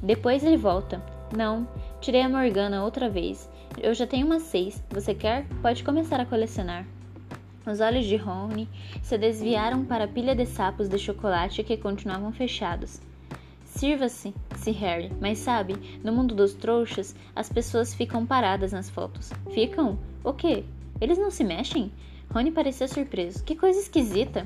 [0.00, 1.02] Depois ele volta.
[1.36, 1.66] Não,
[2.02, 3.48] Tirei a Morgana outra vez.
[3.80, 4.82] Eu já tenho umas seis.
[4.90, 5.46] Você quer?
[5.62, 6.84] Pode começar a colecionar.
[7.64, 8.68] Os olhos de Rony
[9.02, 13.00] se desviaram para a pilha de sapos de chocolate que continuavam fechados.
[13.64, 19.32] Sirva-se, se Harry, mas sabe, no mundo dos trouxas, as pessoas ficam paradas nas fotos.
[19.52, 19.96] Ficam?
[20.24, 20.64] O quê?
[21.00, 21.92] Eles não se mexem?
[22.34, 23.44] Rony parecia surpreso.
[23.44, 24.44] Que coisa esquisita!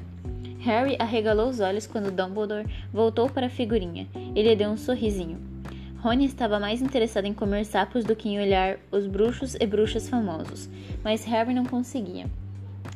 [0.60, 4.06] Harry arregalou os olhos quando Dumbledore voltou para a figurinha.
[4.34, 5.55] Ele deu um sorrisinho.
[6.06, 10.08] Rony estava mais interessado em comer sapos do que em olhar os bruxos e bruxas
[10.08, 10.68] famosos,
[11.02, 12.26] mas Harry não conseguia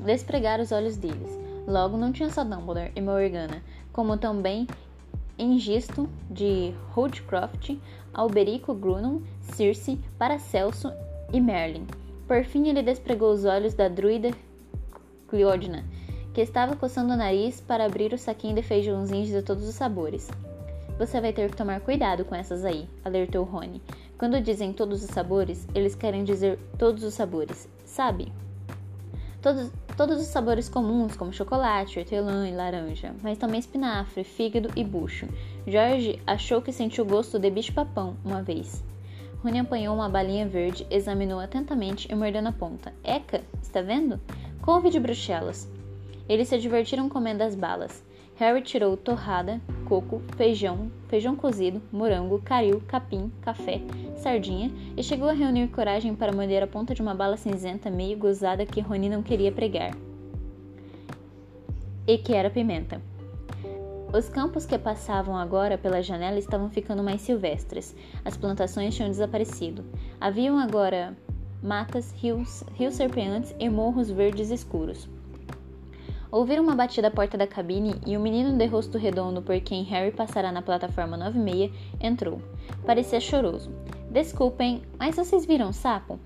[0.05, 1.37] despregar os olhos deles.
[1.67, 4.65] Logo, não tinha só Dumbledore e Morgana, como também
[5.37, 7.77] Engisto de Holdcroft,
[8.15, 9.23] Alberico Grunum,
[9.55, 10.93] Circe, Paracelso
[11.33, 11.89] e Merlin.
[12.29, 14.31] Por fim, ele despregou os olhos da druida
[15.27, 15.85] Cleodna,
[16.33, 20.31] que estava coçando o nariz para abrir o saquinho de feijãozinhos de todos os sabores.
[21.01, 23.81] Você vai ter que tomar cuidado com essas aí, alertou Rony.
[24.19, 28.31] Quando dizem todos os sabores, eles querem dizer todos os sabores, sabe?
[29.41, 34.85] Todos, todos os sabores comuns, como chocolate, hortelã e laranja, mas também espinafre, fígado e
[34.85, 35.27] bucho.
[35.67, 38.85] Jorge achou que sentiu o gosto de bicho-papão uma vez.
[39.43, 42.93] Rony apanhou uma balinha verde, examinou atentamente e mordeu na ponta.
[43.03, 44.21] Eca, está vendo?
[44.61, 45.67] Couve de bruxelas.
[46.29, 48.05] Eles se divertiram comendo as balas.
[48.41, 53.83] Harry tirou torrada, coco, feijão, feijão cozido, morango, caril, capim, café,
[54.17, 58.17] sardinha e chegou a reunir coragem para morder a ponta de uma bala cinzenta meio
[58.17, 59.95] gozada que Rony não queria pregar.
[62.07, 63.03] E que era pimenta.
[64.11, 67.95] Os campos que passavam agora pela janela estavam ficando mais silvestres.
[68.25, 69.85] As plantações tinham desaparecido.
[70.19, 71.15] Haviam agora
[71.63, 75.07] matas, rios, rios serpeantes e morros verdes escuros.
[76.33, 79.61] Ouviram uma batida à porta da cabine e o um menino de rosto redondo por
[79.61, 82.41] quem Harry passará na plataforma 96 entrou.
[82.87, 83.73] Parecia choroso.
[84.11, 86.21] Desculpem, mas vocês viram o sapo?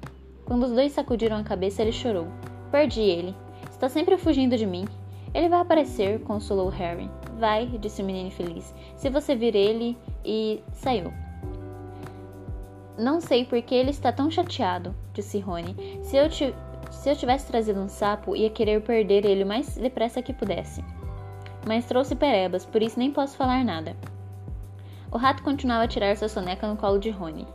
[0.44, 2.26] Quando os dois sacudiram a cabeça, ele chorou.
[2.70, 3.34] Perdi ele.
[3.70, 4.84] Está sempre fugindo de mim.
[5.32, 7.10] Ele vai aparecer, consolou Harry.
[7.38, 8.74] Vai, disse o menino feliz.
[8.96, 11.12] Se você vir ele e saiu.
[12.96, 15.74] Não sei por que ele está tão chateado, disse Rony.
[16.02, 16.54] Se eu te
[16.94, 20.85] se eu tivesse trazido um sapo, ia querer perder ele o mais depressa que pudesse.
[21.66, 23.96] Mas trouxe perebas, por isso nem posso falar nada.
[25.11, 27.46] O rato continuava a tirar sua soneca no colo de Rony.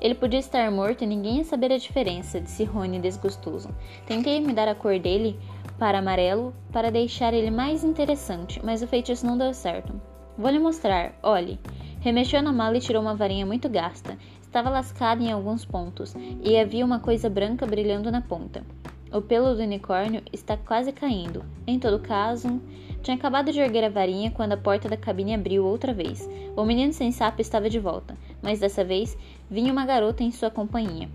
[0.00, 3.70] Ele podia estar morto e ninguém ia saber a diferença, disse Rony desgostoso.
[4.04, 5.38] Tentei me dar a cor dele
[5.78, 9.98] para amarelo para deixar ele mais interessante, mas o feitiço não deu certo.
[10.36, 11.58] Vou lhe mostrar, olhe.
[12.00, 14.18] Remexeu na mala e tirou uma varinha muito gasta.
[14.56, 18.64] Estava lascada em alguns pontos e havia uma coisa branca brilhando na ponta.
[19.12, 21.44] O pelo do unicórnio está quase caindo.
[21.66, 22.58] Em todo caso,
[23.02, 26.26] tinha acabado de erguer a varinha quando a porta da cabine abriu outra vez.
[26.56, 29.14] O menino sem sapo estava de volta, mas dessa vez
[29.50, 31.10] vinha uma garota em sua companhia.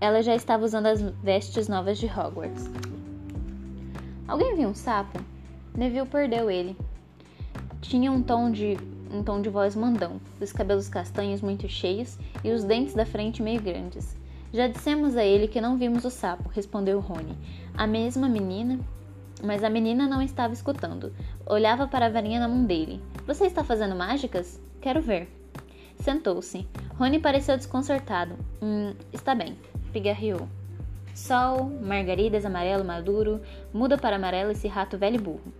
[0.00, 2.70] Ela já estava usando as vestes novas de Hogwarts.
[4.28, 5.18] Alguém viu um sapo?
[5.76, 6.76] Neville perdeu ele.
[7.80, 8.78] Tinha um tom de
[9.12, 13.42] um tom de voz mandão, os cabelos castanhos muito cheios e os dentes da frente
[13.42, 14.16] meio grandes.
[14.52, 17.36] Já dissemos a ele que não vimos o sapo, respondeu Rony.
[17.76, 18.78] A mesma menina.
[19.44, 21.12] Mas a menina não estava escutando.
[21.44, 23.02] Olhava para a varinha na mão dele.
[23.26, 24.58] Você está fazendo mágicas?
[24.80, 25.28] Quero ver.
[26.00, 26.66] Sentou-se.
[26.98, 28.34] Rony pareceu desconcertado.
[28.62, 29.58] Hum, está bem.
[29.92, 30.48] Pigarreou.
[31.14, 33.40] Sol, margaridas amarelo maduro,
[33.72, 35.52] muda para amarelo esse rato velho burro.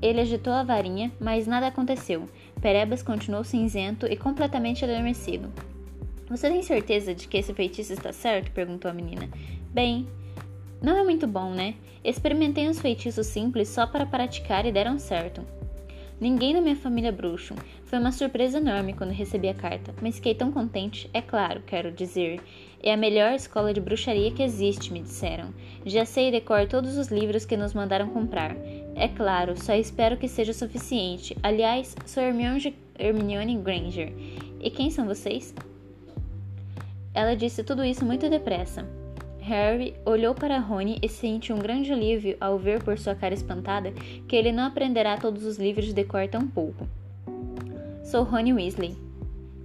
[0.00, 2.26] Ele agitou a varinha, mas nada aconteceu.
[2.60, 5.52] Perebas continuou cinzento e completamente adormecido.
[6.28, 8.50] Você tem certeza de que esse feitiço está certo?
[8.52, 9.28] perguntou a menina.
[9.72, 10.06] Bem,
[10.80, 11.74] não é muito bom, né?
[12.04, 15.42] Experimentei uns feitiços simples só para praticar e deram certo.
[16.20, 17.54] Ninguém na minha família é bruxo.
[17.84, 21.08] Foi uma surpresa enorme quando recebi a carta, mas fiquei tão contente.
[21.14, 22.40] É claro, quero dizer.
[22.82, 25.54] É a melhor escola de bruxaria que existe, me disseram.
[25.86, 28.56] Já sei decor todos os livros que nos mandaram comprar.
[28.98, 31.36] É claro, só espero que seja suficiente.
[31.40, 34.12] Aliás, sou Hermione, Hermione Granger.
[34.60, 35.54] E quem são vocês?
[37.14, 38.84] Ela disse tudo isso muito depressa.
[39.40, 43.92] Harry olhou para Rony e sentiu um grande alívio ao ver por sua cara espantada
[44.26, 46.86] que ele não aprenderá todos os livros de cor tão pouco.
[48.02, 49.07] Sou Rony Weasley.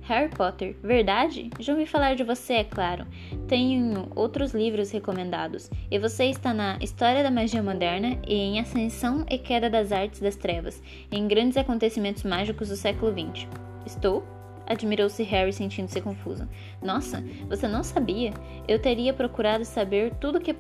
[0.03, 1.49] Harry Potter, verdade?
[1.59, 3.07] Já ouvi falar de você, é claro.
[3.47, 5.69] Tenho outros livros recomendados.
[5.89, 10.19] E você está na História da Magia Moderna e em Ascensão e Queda das Artes
[10.19, 13.47] das Trevas, em grandes acontecimentos mágicos do século XX.
[13.85, 14.25] Estou?
[14.67, 16.47] Admirou-se Harry, sentindo-se confuso.
[16.81, 18.33] Nossa, você não sabia?
[18.67, 20.55] Eu teria procurado saber tudo que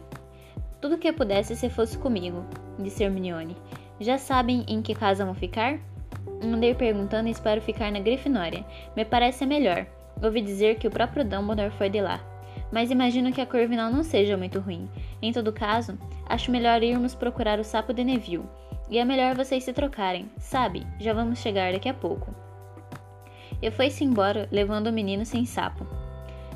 [0.81, 2.45] tudo que pudesse se fosse comigo,
[2.77, 3.55] disse Hermione.
[4.01, 5.79] Já sabem em que casa vão ficar?
[6.43, 8.65] Andei perguntando e espero ficar na Grifinória.
[8.95, 9.85] Me parece melhor.
[10.21, 12.19] Ouvi dizer que o próprio Dumbledore foi de lá.
[12.71, 14.89] Mas imagino que a Corvinal não seja muito ruim.
[15.21, 18.43] Em todo caso, acho melhor irmos procurar o sapo de Neville.
[18.89, 20.29] E é melhor vocês se trocarem.
[20.37, 22.33] Sabe, já vamos chegar daqui a pouco.
[23.61, 25.87] E foi-se embora, levando o menino sem sapo.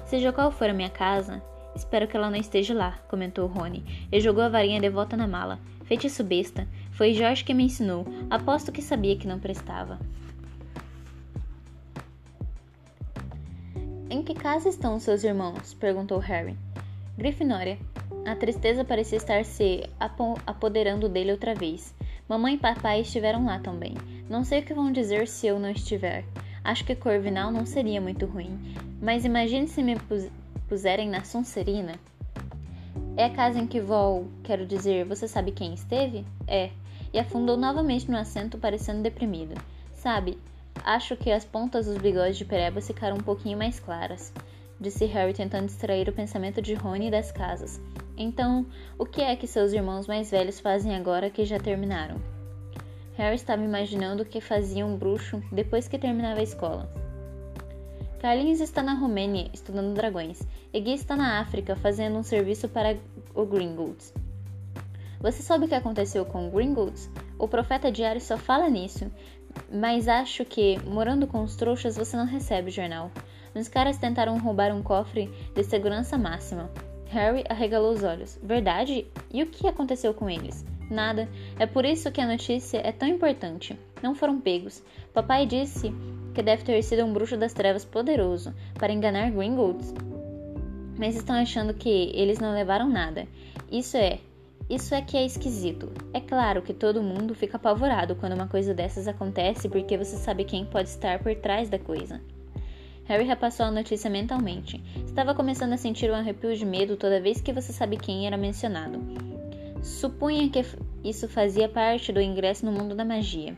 [0.05, 1.41] Seja qual for a minha casa,
[1.75, 5.27] espero que ela não esteja lá, comentou Rony, e jogou a varinha de volta na
[5.27, 5.59] mala.
[5.85, 6.67] Feitiço besta.
[6.97, 8.07] Foi Jorge que me ensinou.
[8.27, 9.99] Aposto que sabia que não prestava.
[14.09, 15.75] Em que casa estão seus irmãos?
[15.75, 16.57] perguntou Harry.
[17.15, 17.77] Grifinória.
[18.25, 19.87] A tristeza parecia estar se
[20.43, 21.93] apoderando dele outra vez.
[22.27, 23.93] Mamãe e papai estiveram lá também.
[24.27, 26.25] Não sei o que vão dizer se eu não estiver.
[26.63, 28.59] Acho que Corvinal não seria muito ruim.
[28.99, 29.95] Mas imagine se me
[30.67, 31.93] puserem na Sonserina.
[33.15, 36.25] É a casa em que Vol, quero dizer, você sabe quem esteve?
[36.47, 36.71] É.
[37.17, 39.59] E afundou novamente no assento, parecendo deprimido.
[39.91, 40.37] Sabe,
[40.83, 44.31] acho que as pontas dos bigodes de Pereba ficaram um pouquinho mais claras,
[44.79, 47.81] disse Harry tentando distrair o pensamento de Rony das casas.
[48.15, 48.67] Então,
[48.99, 52.21] o que é que seus irmãos mais velhos fazem agora que já terminaram?
[53.15, 56.87] Harry estava imaginando o que fazia um bruxo depois que terminava a escola.
[58.19, 60.39] Carlinhos está na Romênia estudando dragões.
[60.71, 62.95] E Gui está na África fazendo um serviço para
[63.33, 64.13] o Gringotts.
[65.19, 67.09] Você sabe o que aconteceu com Gringotts?
[67.39, 69.11] O profeta diário só fala nisso.
[69.71, 73.11] Mas acho que, morando com os trouxas, você não recebe o jornal.
[73.55, 76.69] Os caras tentaram roubar um cofre de segurança máxima.
[77.09, 78.37] Harry arregalou os olhos.
[78.43, 79.07] Verdade?
[79.33, 80.65] E o que aconteceu com eles?
[80.89, 81.27] Nada.
[81.57, 83.77] É por isso que a notícia é tão importante.
[84.01, 84.83] Não foram pegos.
[85.13, 85.91] Papai disse
[86.33, 89.93] que deve ter sido um bruxo das trevas poderoso para enganar Gringotts.
[90.97, 93.27] Mas estão achando que eles não levaram nada.
[93.71, 94.19] Isso é,
[94.69, 95.91] isso é que é esquisito.
[96.13, 100.43] É claro que todo mundo fica apavorado quando uma coisa dessas acontece porque você sabe
[100.43, 102.21] quem pode estar por trás da coisa.
[103.05, 104.83] Harry repassou a notícia mentalmente.
[105.05, 108.35] Estava começando a sentir um arrepio de medo toda vez que você sabe quem era
[108.35, 108.99] mencionado.
[109.81, 110.65] Supunha que
[111.03, 113.55] isso fazia parte do ingresso no mundo da magia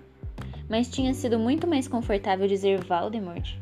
[0.70, 3.56] mas tinha sido muito mais confortável dizer Voldemort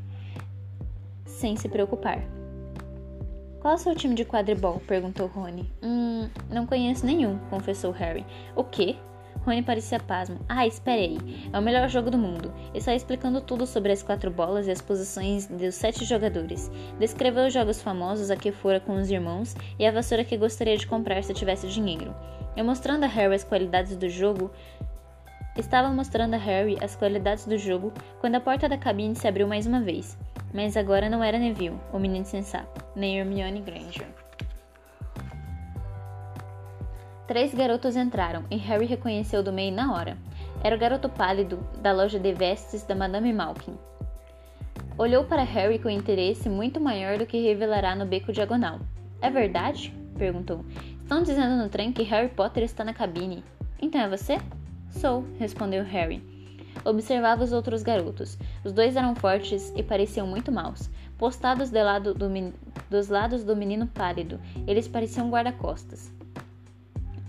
[1.26, 2.22] sem se preocupar.
[3.68, 4.82] Qual é o seu time de quadribol?
[4.88, 5.70] perguntou Rony.
[5.84, 8.26] Hum, não conheço nenhum, confessou Harry.
[8.56, 8.96] O quê?
[9.46, 10.40] Rony parecia pasmo.
[10.48, 11.50] Ah, espere aí.
[11.52, 12.54] É o melhor jogo do mundo.
[12.74, 16.72] Está explicando tudo sobre as quatro bolas e as posições dos sete jogadores.
[16.98, 20.78] Descreveu os jogos famosos a que fora com os irmãos e a vassoura que gostaria
[20.78, 22.16] de comprar se tivesse dinheiro.
[22.56, 24.50] E mostrando a Harry as qualidades do jogo,
[25.58, 29.48] Estava mostrando a Harry as qualidades do jogo quando a porta da cabine se abriu
[29.48, 30.16] mais uma vez.
[30.58, 34.08] Mas agora não era Neville, o menino sensato, nem Hermione Granger.
[37.28, 40.18] Três garotos entraram e Harry reconheceu do meio na hora.
[40.64, 43.78] Era o garoto pálido da loja de vestes da Madame Malkin.
[44.98, 48.80] Olhou para Harry com interesse muito maior do que revelará no beco diagonal.
[49.22, 49.94] É verdade?
[50.18, 50.66] perguntou.
[51.04, 53.44] Estão dizendo no trem que Harry Potter está na cabine.
[53.80, 54.40] Então é você?
[54.90, 56.37] Sou, respondeu Harry.
[56.88, 58.38] Observava os outros garotos.
[58.64, 60.90] Os dois eram fortes e pareciam muito maus.
[61.18, 62.28] Postados lado do
[62.90, 66.10] dos lados do menino pálido, eles pareciam guarda-costas.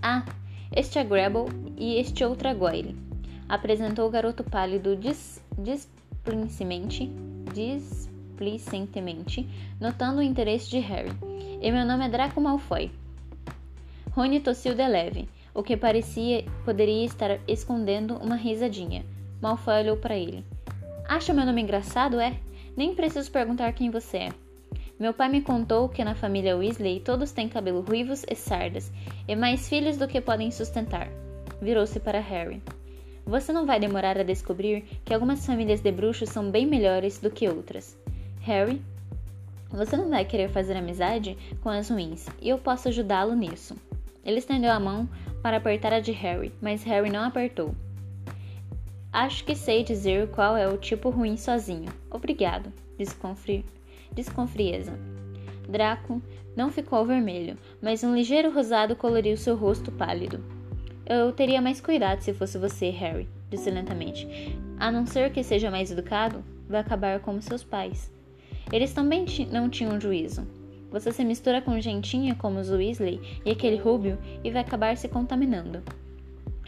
[0.01, 0.25] Ah,
[0.71, 2.95] este é Grable e este outro é Goyle.
[3.49, 7.11] Apresentou o garoto pálido dis, displicentemente,
[7.53, 9.49] displicentemente,
[9.81, 11.11] notando o interesse de Harry.
[11.61, 12.93] E meu nome é Draco Malfoy.
[14.13, 19.05] Rony tossiu de leve o que parecia poderia estar escondendo uma risadinha.
[19.41, 20.45] Malfoy olhou para ele.
[21.09, 22.37] Acha meu nome engraçado, é?
[22.77, 24.29] Nem preciso perguntar quem você é.
[24.99, 28.91] Meu pai me contou que na família Weasley todos têm cabelo ruivos e sardas,
[29.29, 31.09] e mais filhos do que podem sustentar.
[31.63, 32.61] Virou-se para Harry.
[33.25, 37.31] Você não vai demorar a descobrir que algumas famílias de bruxos são bem melhores do
[37.31, 37.97] que outras.
[38.41, 38.83] Harry,
[39.71, 43.77] você não vai querer fazer amizade com as ruins, e eu posso ajudá-lo nisso.
[44.25, 45.09] Ele estendeu a mão
[45.43, 47.75] para apertar a de Harry, mas Harry não apertou.
[49.13, 51.91] Acho que sei dizer qual é o tipo ruim sozinho.
[52.11, 53.35] Obrigado, disse com,
[54.35, 54.93] com frieza.
[55.67, 56.21] Draco
[56.55, 60.45] não ficou vermelho, mas um ligeiro rosado coloriu seu rosto pálido.
[61.07, 64.29] Eu teria mais cuidado se fosse você, Harry, disse lentamente.
[64.79, 68.13] A não ser que seja mais educado, vai acabar como seus pais.
[68.71, 70.47] Eles também não tinham juízo.
[70.91, 75.09] Você se mistura com gentinha como os Weasley e aquele Rubio e vai acabar se
[75.09, 75.83] contaminando.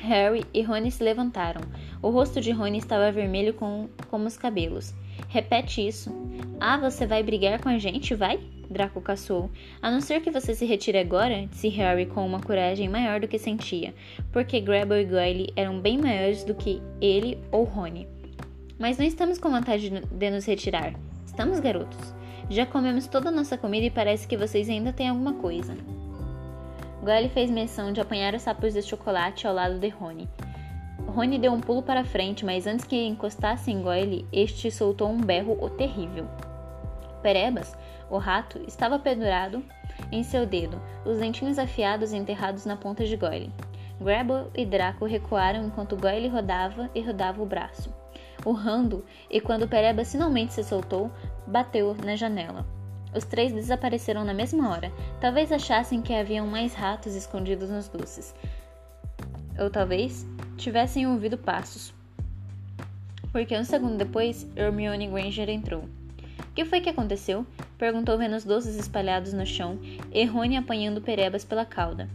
[0.01, 1.61] Harry e Rony se levantaram.
[2.03, 4.95] O rosto de Rony estava vermelho com, como os cabelos.
[5.29, 6.11] Repete isso.
[6.59, 8.41] Ah, você vai brigar com a gente, vai?
[8.71, 9.51] Draco caçou.
[9.83, 13.29] A não ser que você se retire agora, disse Harry com uma coragem maior do
[13.29, 13.95] que sentia,
[14.33, 18.09] porque Grable e Goyle eram bem maiores do que ele ou Rony.
[18.79, 20.95] Mas não estamos com vontade de nos retirar.
[21.27, 22.15] Estamos, garotos?
[22.49, 25.77] Já comemos toda a nossa comida e parece que vocês ainda têm alguma coisa.
[27.03, 30.29] Goyle fez menção de apanhar os sapos de chocolate ao lado de Rony.
[31.07, 35.19] Rony deu um pulo para frente, mas antes que encostasse em Goyle, este soltou um
[35.19, 36.27] berro terrível.
[37.23, 37.77] Perebas,
[38.11, 39.65] o rato, estava pendurado
[40.13, 43.53] em seu dedo, os dentinhos afiados enterrados na ponta de Goyle.
[44.01, 47.93] Grabble e Draco recuaram enquanto Goyle rodava e rodava o braço,
[48.45, 51.11] urrando, e quando Perebas finalmente se soltou,
[51.47, 52.65] bateu na janela.
[53.15, 54.93] Os três desapareceram na mesma hora.
[55.21, 58.35] Talvez achassem que haviam mais ratos escondidos nos doces.
[59.59, 61.93] Ou talvez tivessem ouvido passos.
[63.33, 65.83] Porque um segundo depois, Hermione Granger entrou.
[65.83, 67.47] O que foi que aconteceu?
[67.79, 69.79] Perguntou vendo os doces espalhados no chão
[70.13, 72.09] e Rony apanhando Perebas pela cauda.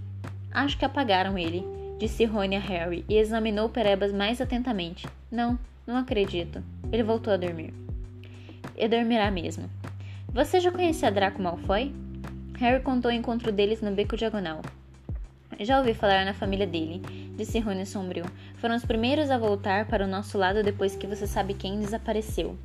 [0.52, 1.66] Acho que apagaram ele,
[1.98, 5.08] disse Rony a Harry e examinou Perebas mais atentamente.
[5.32, 6.62] Não, não acredito.
[6.92, 7.74] Ele voltou a dormir.
[8.78, 9.70] E dormirá mesmo.
[10.36, 11.96] Você já conhecia Draco Malfoy?
[12.60, 14.62] Harry contou o encontro deles no beco diagonal.
[15.62, 17.02] Já ouvi falar na família dele,
[17.38, 18.26] disse Rony sombrio.
[18.58, 22.58] Foram os primeiros a voltar para o nosso lado depois que você sabe quem desapareceu.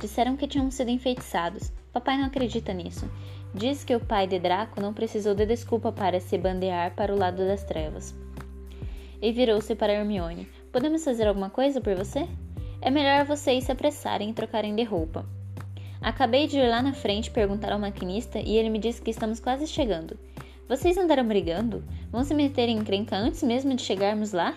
[0.00, 1.70] Disseram que tinham sido enfeitiçados.
[1.92, 3.06] Papai não acredita nisso.
[3.54, 7.18] Diz que o pai de Draco não precisou de desculpa para se bandear para o
[7.18, 8.14] lado das trevas.
[9.20, 10.48] E virou-se para Hermione.
[10.72, 12.26] Podemos fazer alguma coisa por você?
[12.80, 15.26] É melhor vocês se apressarem e trocarem de roupa.
[16.00, 19.40] Acabei de ir lá na frente perguntar ao maquinista e ele me disse que estamos
[19.40, 20.18] quase chegando.
[20.68, 21.82] Vocês andaram brigando?
[22.10, 24.54] Vão se meter em encrenca antes mesmo de chegarmos lá?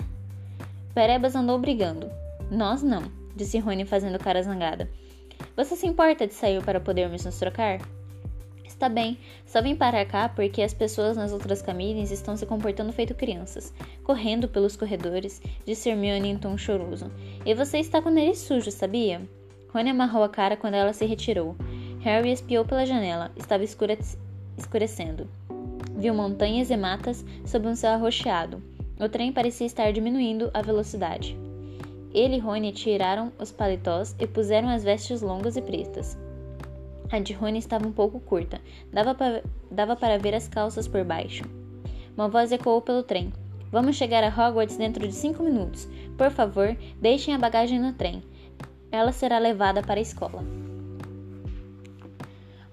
[0.94, 2.12] Perebas andou brigando.
[2.52, 3.04] Nós não,
[3.36, 4.90] disse Rony fazendo cara zangada.
[5.56, 7.80] Você se importa de sair para podermos nos trocar?
[8.66, 12.92] Está bem, só vim parar cá porque as pessoas nas outras cabines estão se comportando
[12.92, 13.74] feito crianças,
[14.04, 17.12] correndo pelos corredores, disse Hermione em tom choroso.
[17.46, 19.22] E você está com o nariz sujo, sabia?
[19.74, 21.56] Rony amarrou a cara quando ela se retirou.
[22.02, 23.32] Harry espiou pela janela.
[23.38, 23.98] Estava escure...
[24.58, 25.30] escurecendo.
[25.96, 28.62] Viu montanhas e matas sob um céu arroxeado.
[29.00, 31.38] O trem parecia estar diminuindo a velocidade.
[32.14, 36.18] Ele e Rony tiraram os paletós e puseram as vestes longas e pretas.
[37.10, 38.60] A de Rony estava um pouco curta.
[38.92, 39.42] Dava, pra...
[39.70, 41.44] Dava para ver as calças por baixo.
[42.18, 43.32] Uma voz ecoou pelo trem.
[43.72, 45.88] Vamos chegar a Hogwarts dentro de cinco minutos.
[46.18, 48.22] Por favor, deixem a bagagem no trem
[48.92, 50.44] ela será levada para a escola.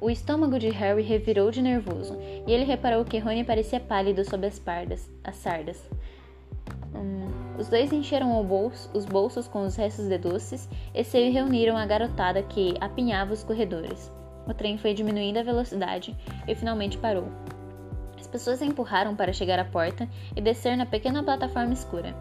[0.00, 2.16] O estômago de Harry revirou de nervoso,
[2.46, 5.82] e ele reparou que Rony parecia pálido sob as pardas, as sardas.
[6.94, 11.76] Hum, os dois encheram bolso, os bolsos com os restos de doces e se reuniram
[11.76, 14.10] à garotada que apinhava os corredores.
[14.46, 16.16] O trem foi diminuindo a velocidade
[16.46, 17.28] e finalmente parou.
[18.18, 22.14] As pessoas empurraram para chegar à porta e descer na pequena plataforma escura.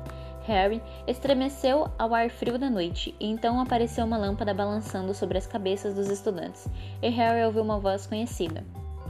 [0.47, 5.45] Harry estremeceu ao ar frio da noite, e então apareceu uma lâmpada balançando sobre as
[5.45, 6.69] cabeças dos estudantes,
[7.01, 8.63] e Harry ouviu uma voz conhecida.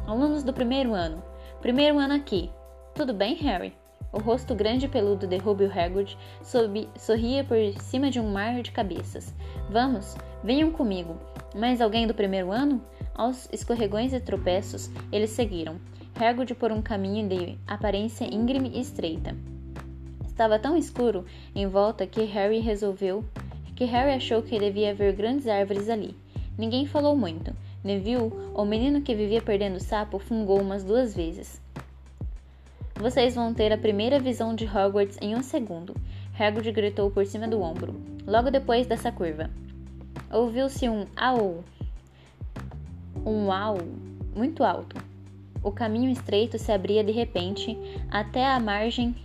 [0.08, 1.24] Alunos do primeiro ano.
[1.62, 2.50] Primeiro ano aqui.
[2.96, 3.76] Tudo bem, Harry?
[4.12, 8.72] O rosto grande e peludo de Rubio Hagrid sorria por cima de um mar de
[8.72, 9.32] cabeças.
[9.70, 11.18] Vamos, venham comigo.
[11.56, 12.82] Mais alguém do primeiro ano?
[13.14, 15.76] Aos escorregões e tropeços, eles seguiram.
[16.20, 19.36] Hagrid por um caminho de aparência íngreme e estreita.
[20.38, 21.26] Estava tão escuro
[21.56, 23.26] em volta que Harry resolveu
[23.76, 26.16] que Harry achou que devia haver grandes árvores ali.
[26.56, 27.56] Ninguém falou muito.
[27.84, 31.60] Neville, o menino que vivia perdendo sapo, fungou umas duas vezes.
[32.94, 35.96] Vocês vão ter a primeira visão de Hogwarts em um segundo,
[36.40, 39.50] Hagrid gritou por cima do ombro, logo depois dessa curva.
[40.32, 41.64] Ouviu-se um au,
[43.26, 43.80] um au
[44.36, 44.98] muito alto.
[45.64, 47.76] O caminho estreito se abria de repente
[48.12, 49.16] até a margem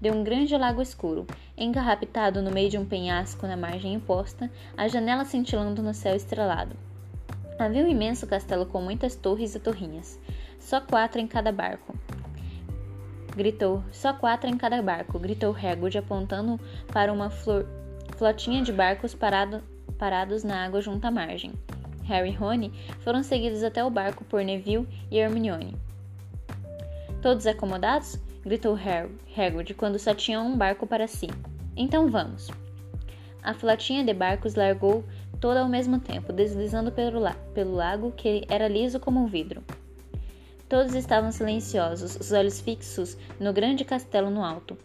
[0.00, 1.26] de um grande lago escuro,
[1.56, 6.74] encarrapitado no meio de um penhasco na margem imposta, a janela cintilando no céu estrelado.
[7.58, 10.18] Havia um imenso castelo com muitas torres e torrinhas.
[10.58, 11.94] Só quatro em cada barco.
[13.36, 16.58] Gritou, só quatro em cada barco, gritou Hagrid apontando
[16.92, 17.66] para uma flor,
[18.16, 19.62] flotinha de barcos parado,
[19.98, 21.52] parados na água junto à margem.
[22.04, 25.76] Harry e Rony foram seguidos até o barco por Neville e Hermione.
[27.22, 28.18] Todos acomodados?
[28.44, 28.76] Gritou
[29.36, 31.28] Hagrid quando só tinha um barco para si.
[31.76, 32.50] Então vamos.
[33.42, 35.04] A flotinha de barcos largou
[35.40, 39.62] toda ao mesmo tempo, deslizando pelo, la pelo lago que era liso como um vidro.
[40.68, 44.76] Todos estavam silenciosos, os olhos fixos no grande castelo no alto.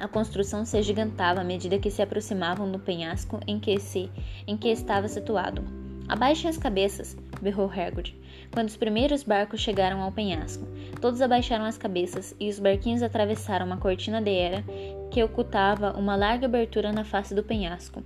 [0.00, 4.10] A construção se agigantava à medida que se aproximavam do penhasco em que, se,
[4.46, 5.62] em que estava situado.
[6.08, 8.18] Abaixem as cabeças, berrou Hagrid.
[8.52, 10.66] Quando os primeiros barcos chegaram ao penhasco,
[11.04, 14.64] todos abaixaram as cabeças e os barquinhos atravessaram uma cortina de era
[15.10, 18.02] que ocultava uma larga abertura na face do penhasco.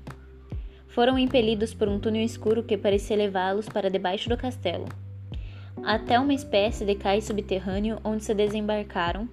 [0.89, 4.87] Foram impelidos por um túnel escuro que parecia levá-los para debaixo do castelo.
[5.85, 9.29] até uma espécie de cais subterrâneo onde se desembarcaram,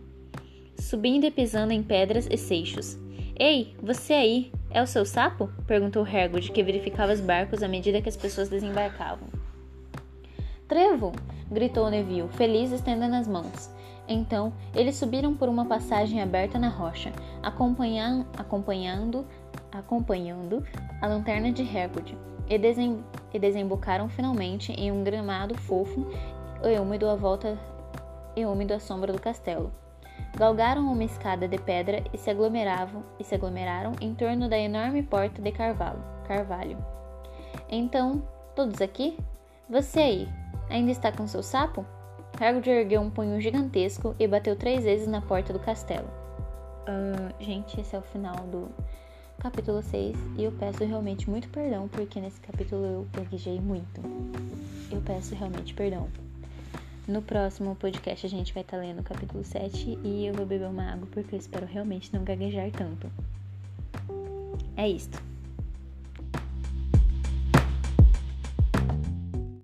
[0.77, 2.99] subindo e pisando em pedras e seixos.
[3.35, 5.49] Ei, você aí, é o seu sapo?
[5.65, 9.27] perguntou Hergud, que verificava os barcos à medida que as pessoas desembarcavam.
[10.67, 11.13] Trevo!
[11.49, 13.73] Gritou Neville, feliz estendendo as mãos.
[14.07, 18.27] Então, eles subiram por uma passagem aberta na rocha, acompanhando,
[19.73, 20.63] acompanhando,
[21.01, 22.15] a lanterna de Hergud,
[22.47, 26.07] e, desem, e desembocaram finalmente em um gramado fofo
[26.63, 27.57] e úmido à volta
[28.35, 29.71] e úmido à sombra do castelo.
[30.37, 35.01] Galgaram uma escada de pedra e se aglomeravam e se aglomeraram em torno da enorme
[35.01, 36.03] porta de carvalho.
[36.27, 36.77] carvalho.
[37.69, 38.21] Então,
[38.55, 39.17] todos aqui?
[39.69, 40.29] Você aí,
[40.69, 41.85] ainda está com seu sapo?
[42.39, 46.07] Hagrid ergueu um punho gigantesco e bateu três vezes na porta do castelo.
[46.87, 48.69] Uh, gente, esse é o final do
[49.39, 54.01] capítulo 6 e eu peço realmente muito perdão porque nesse capítulo eu gaguejei muito.
[54.91, 56.09] Eu peço realmente perdão.
[57.07, 60.45] No próximo podcast a gente vai estar tá lendo o capítulo 7 e eu vou
[60.45, 63.09] beber uma água porque eu espero realmente não gaguejar tanto.
[64.75, 65.21] É isto.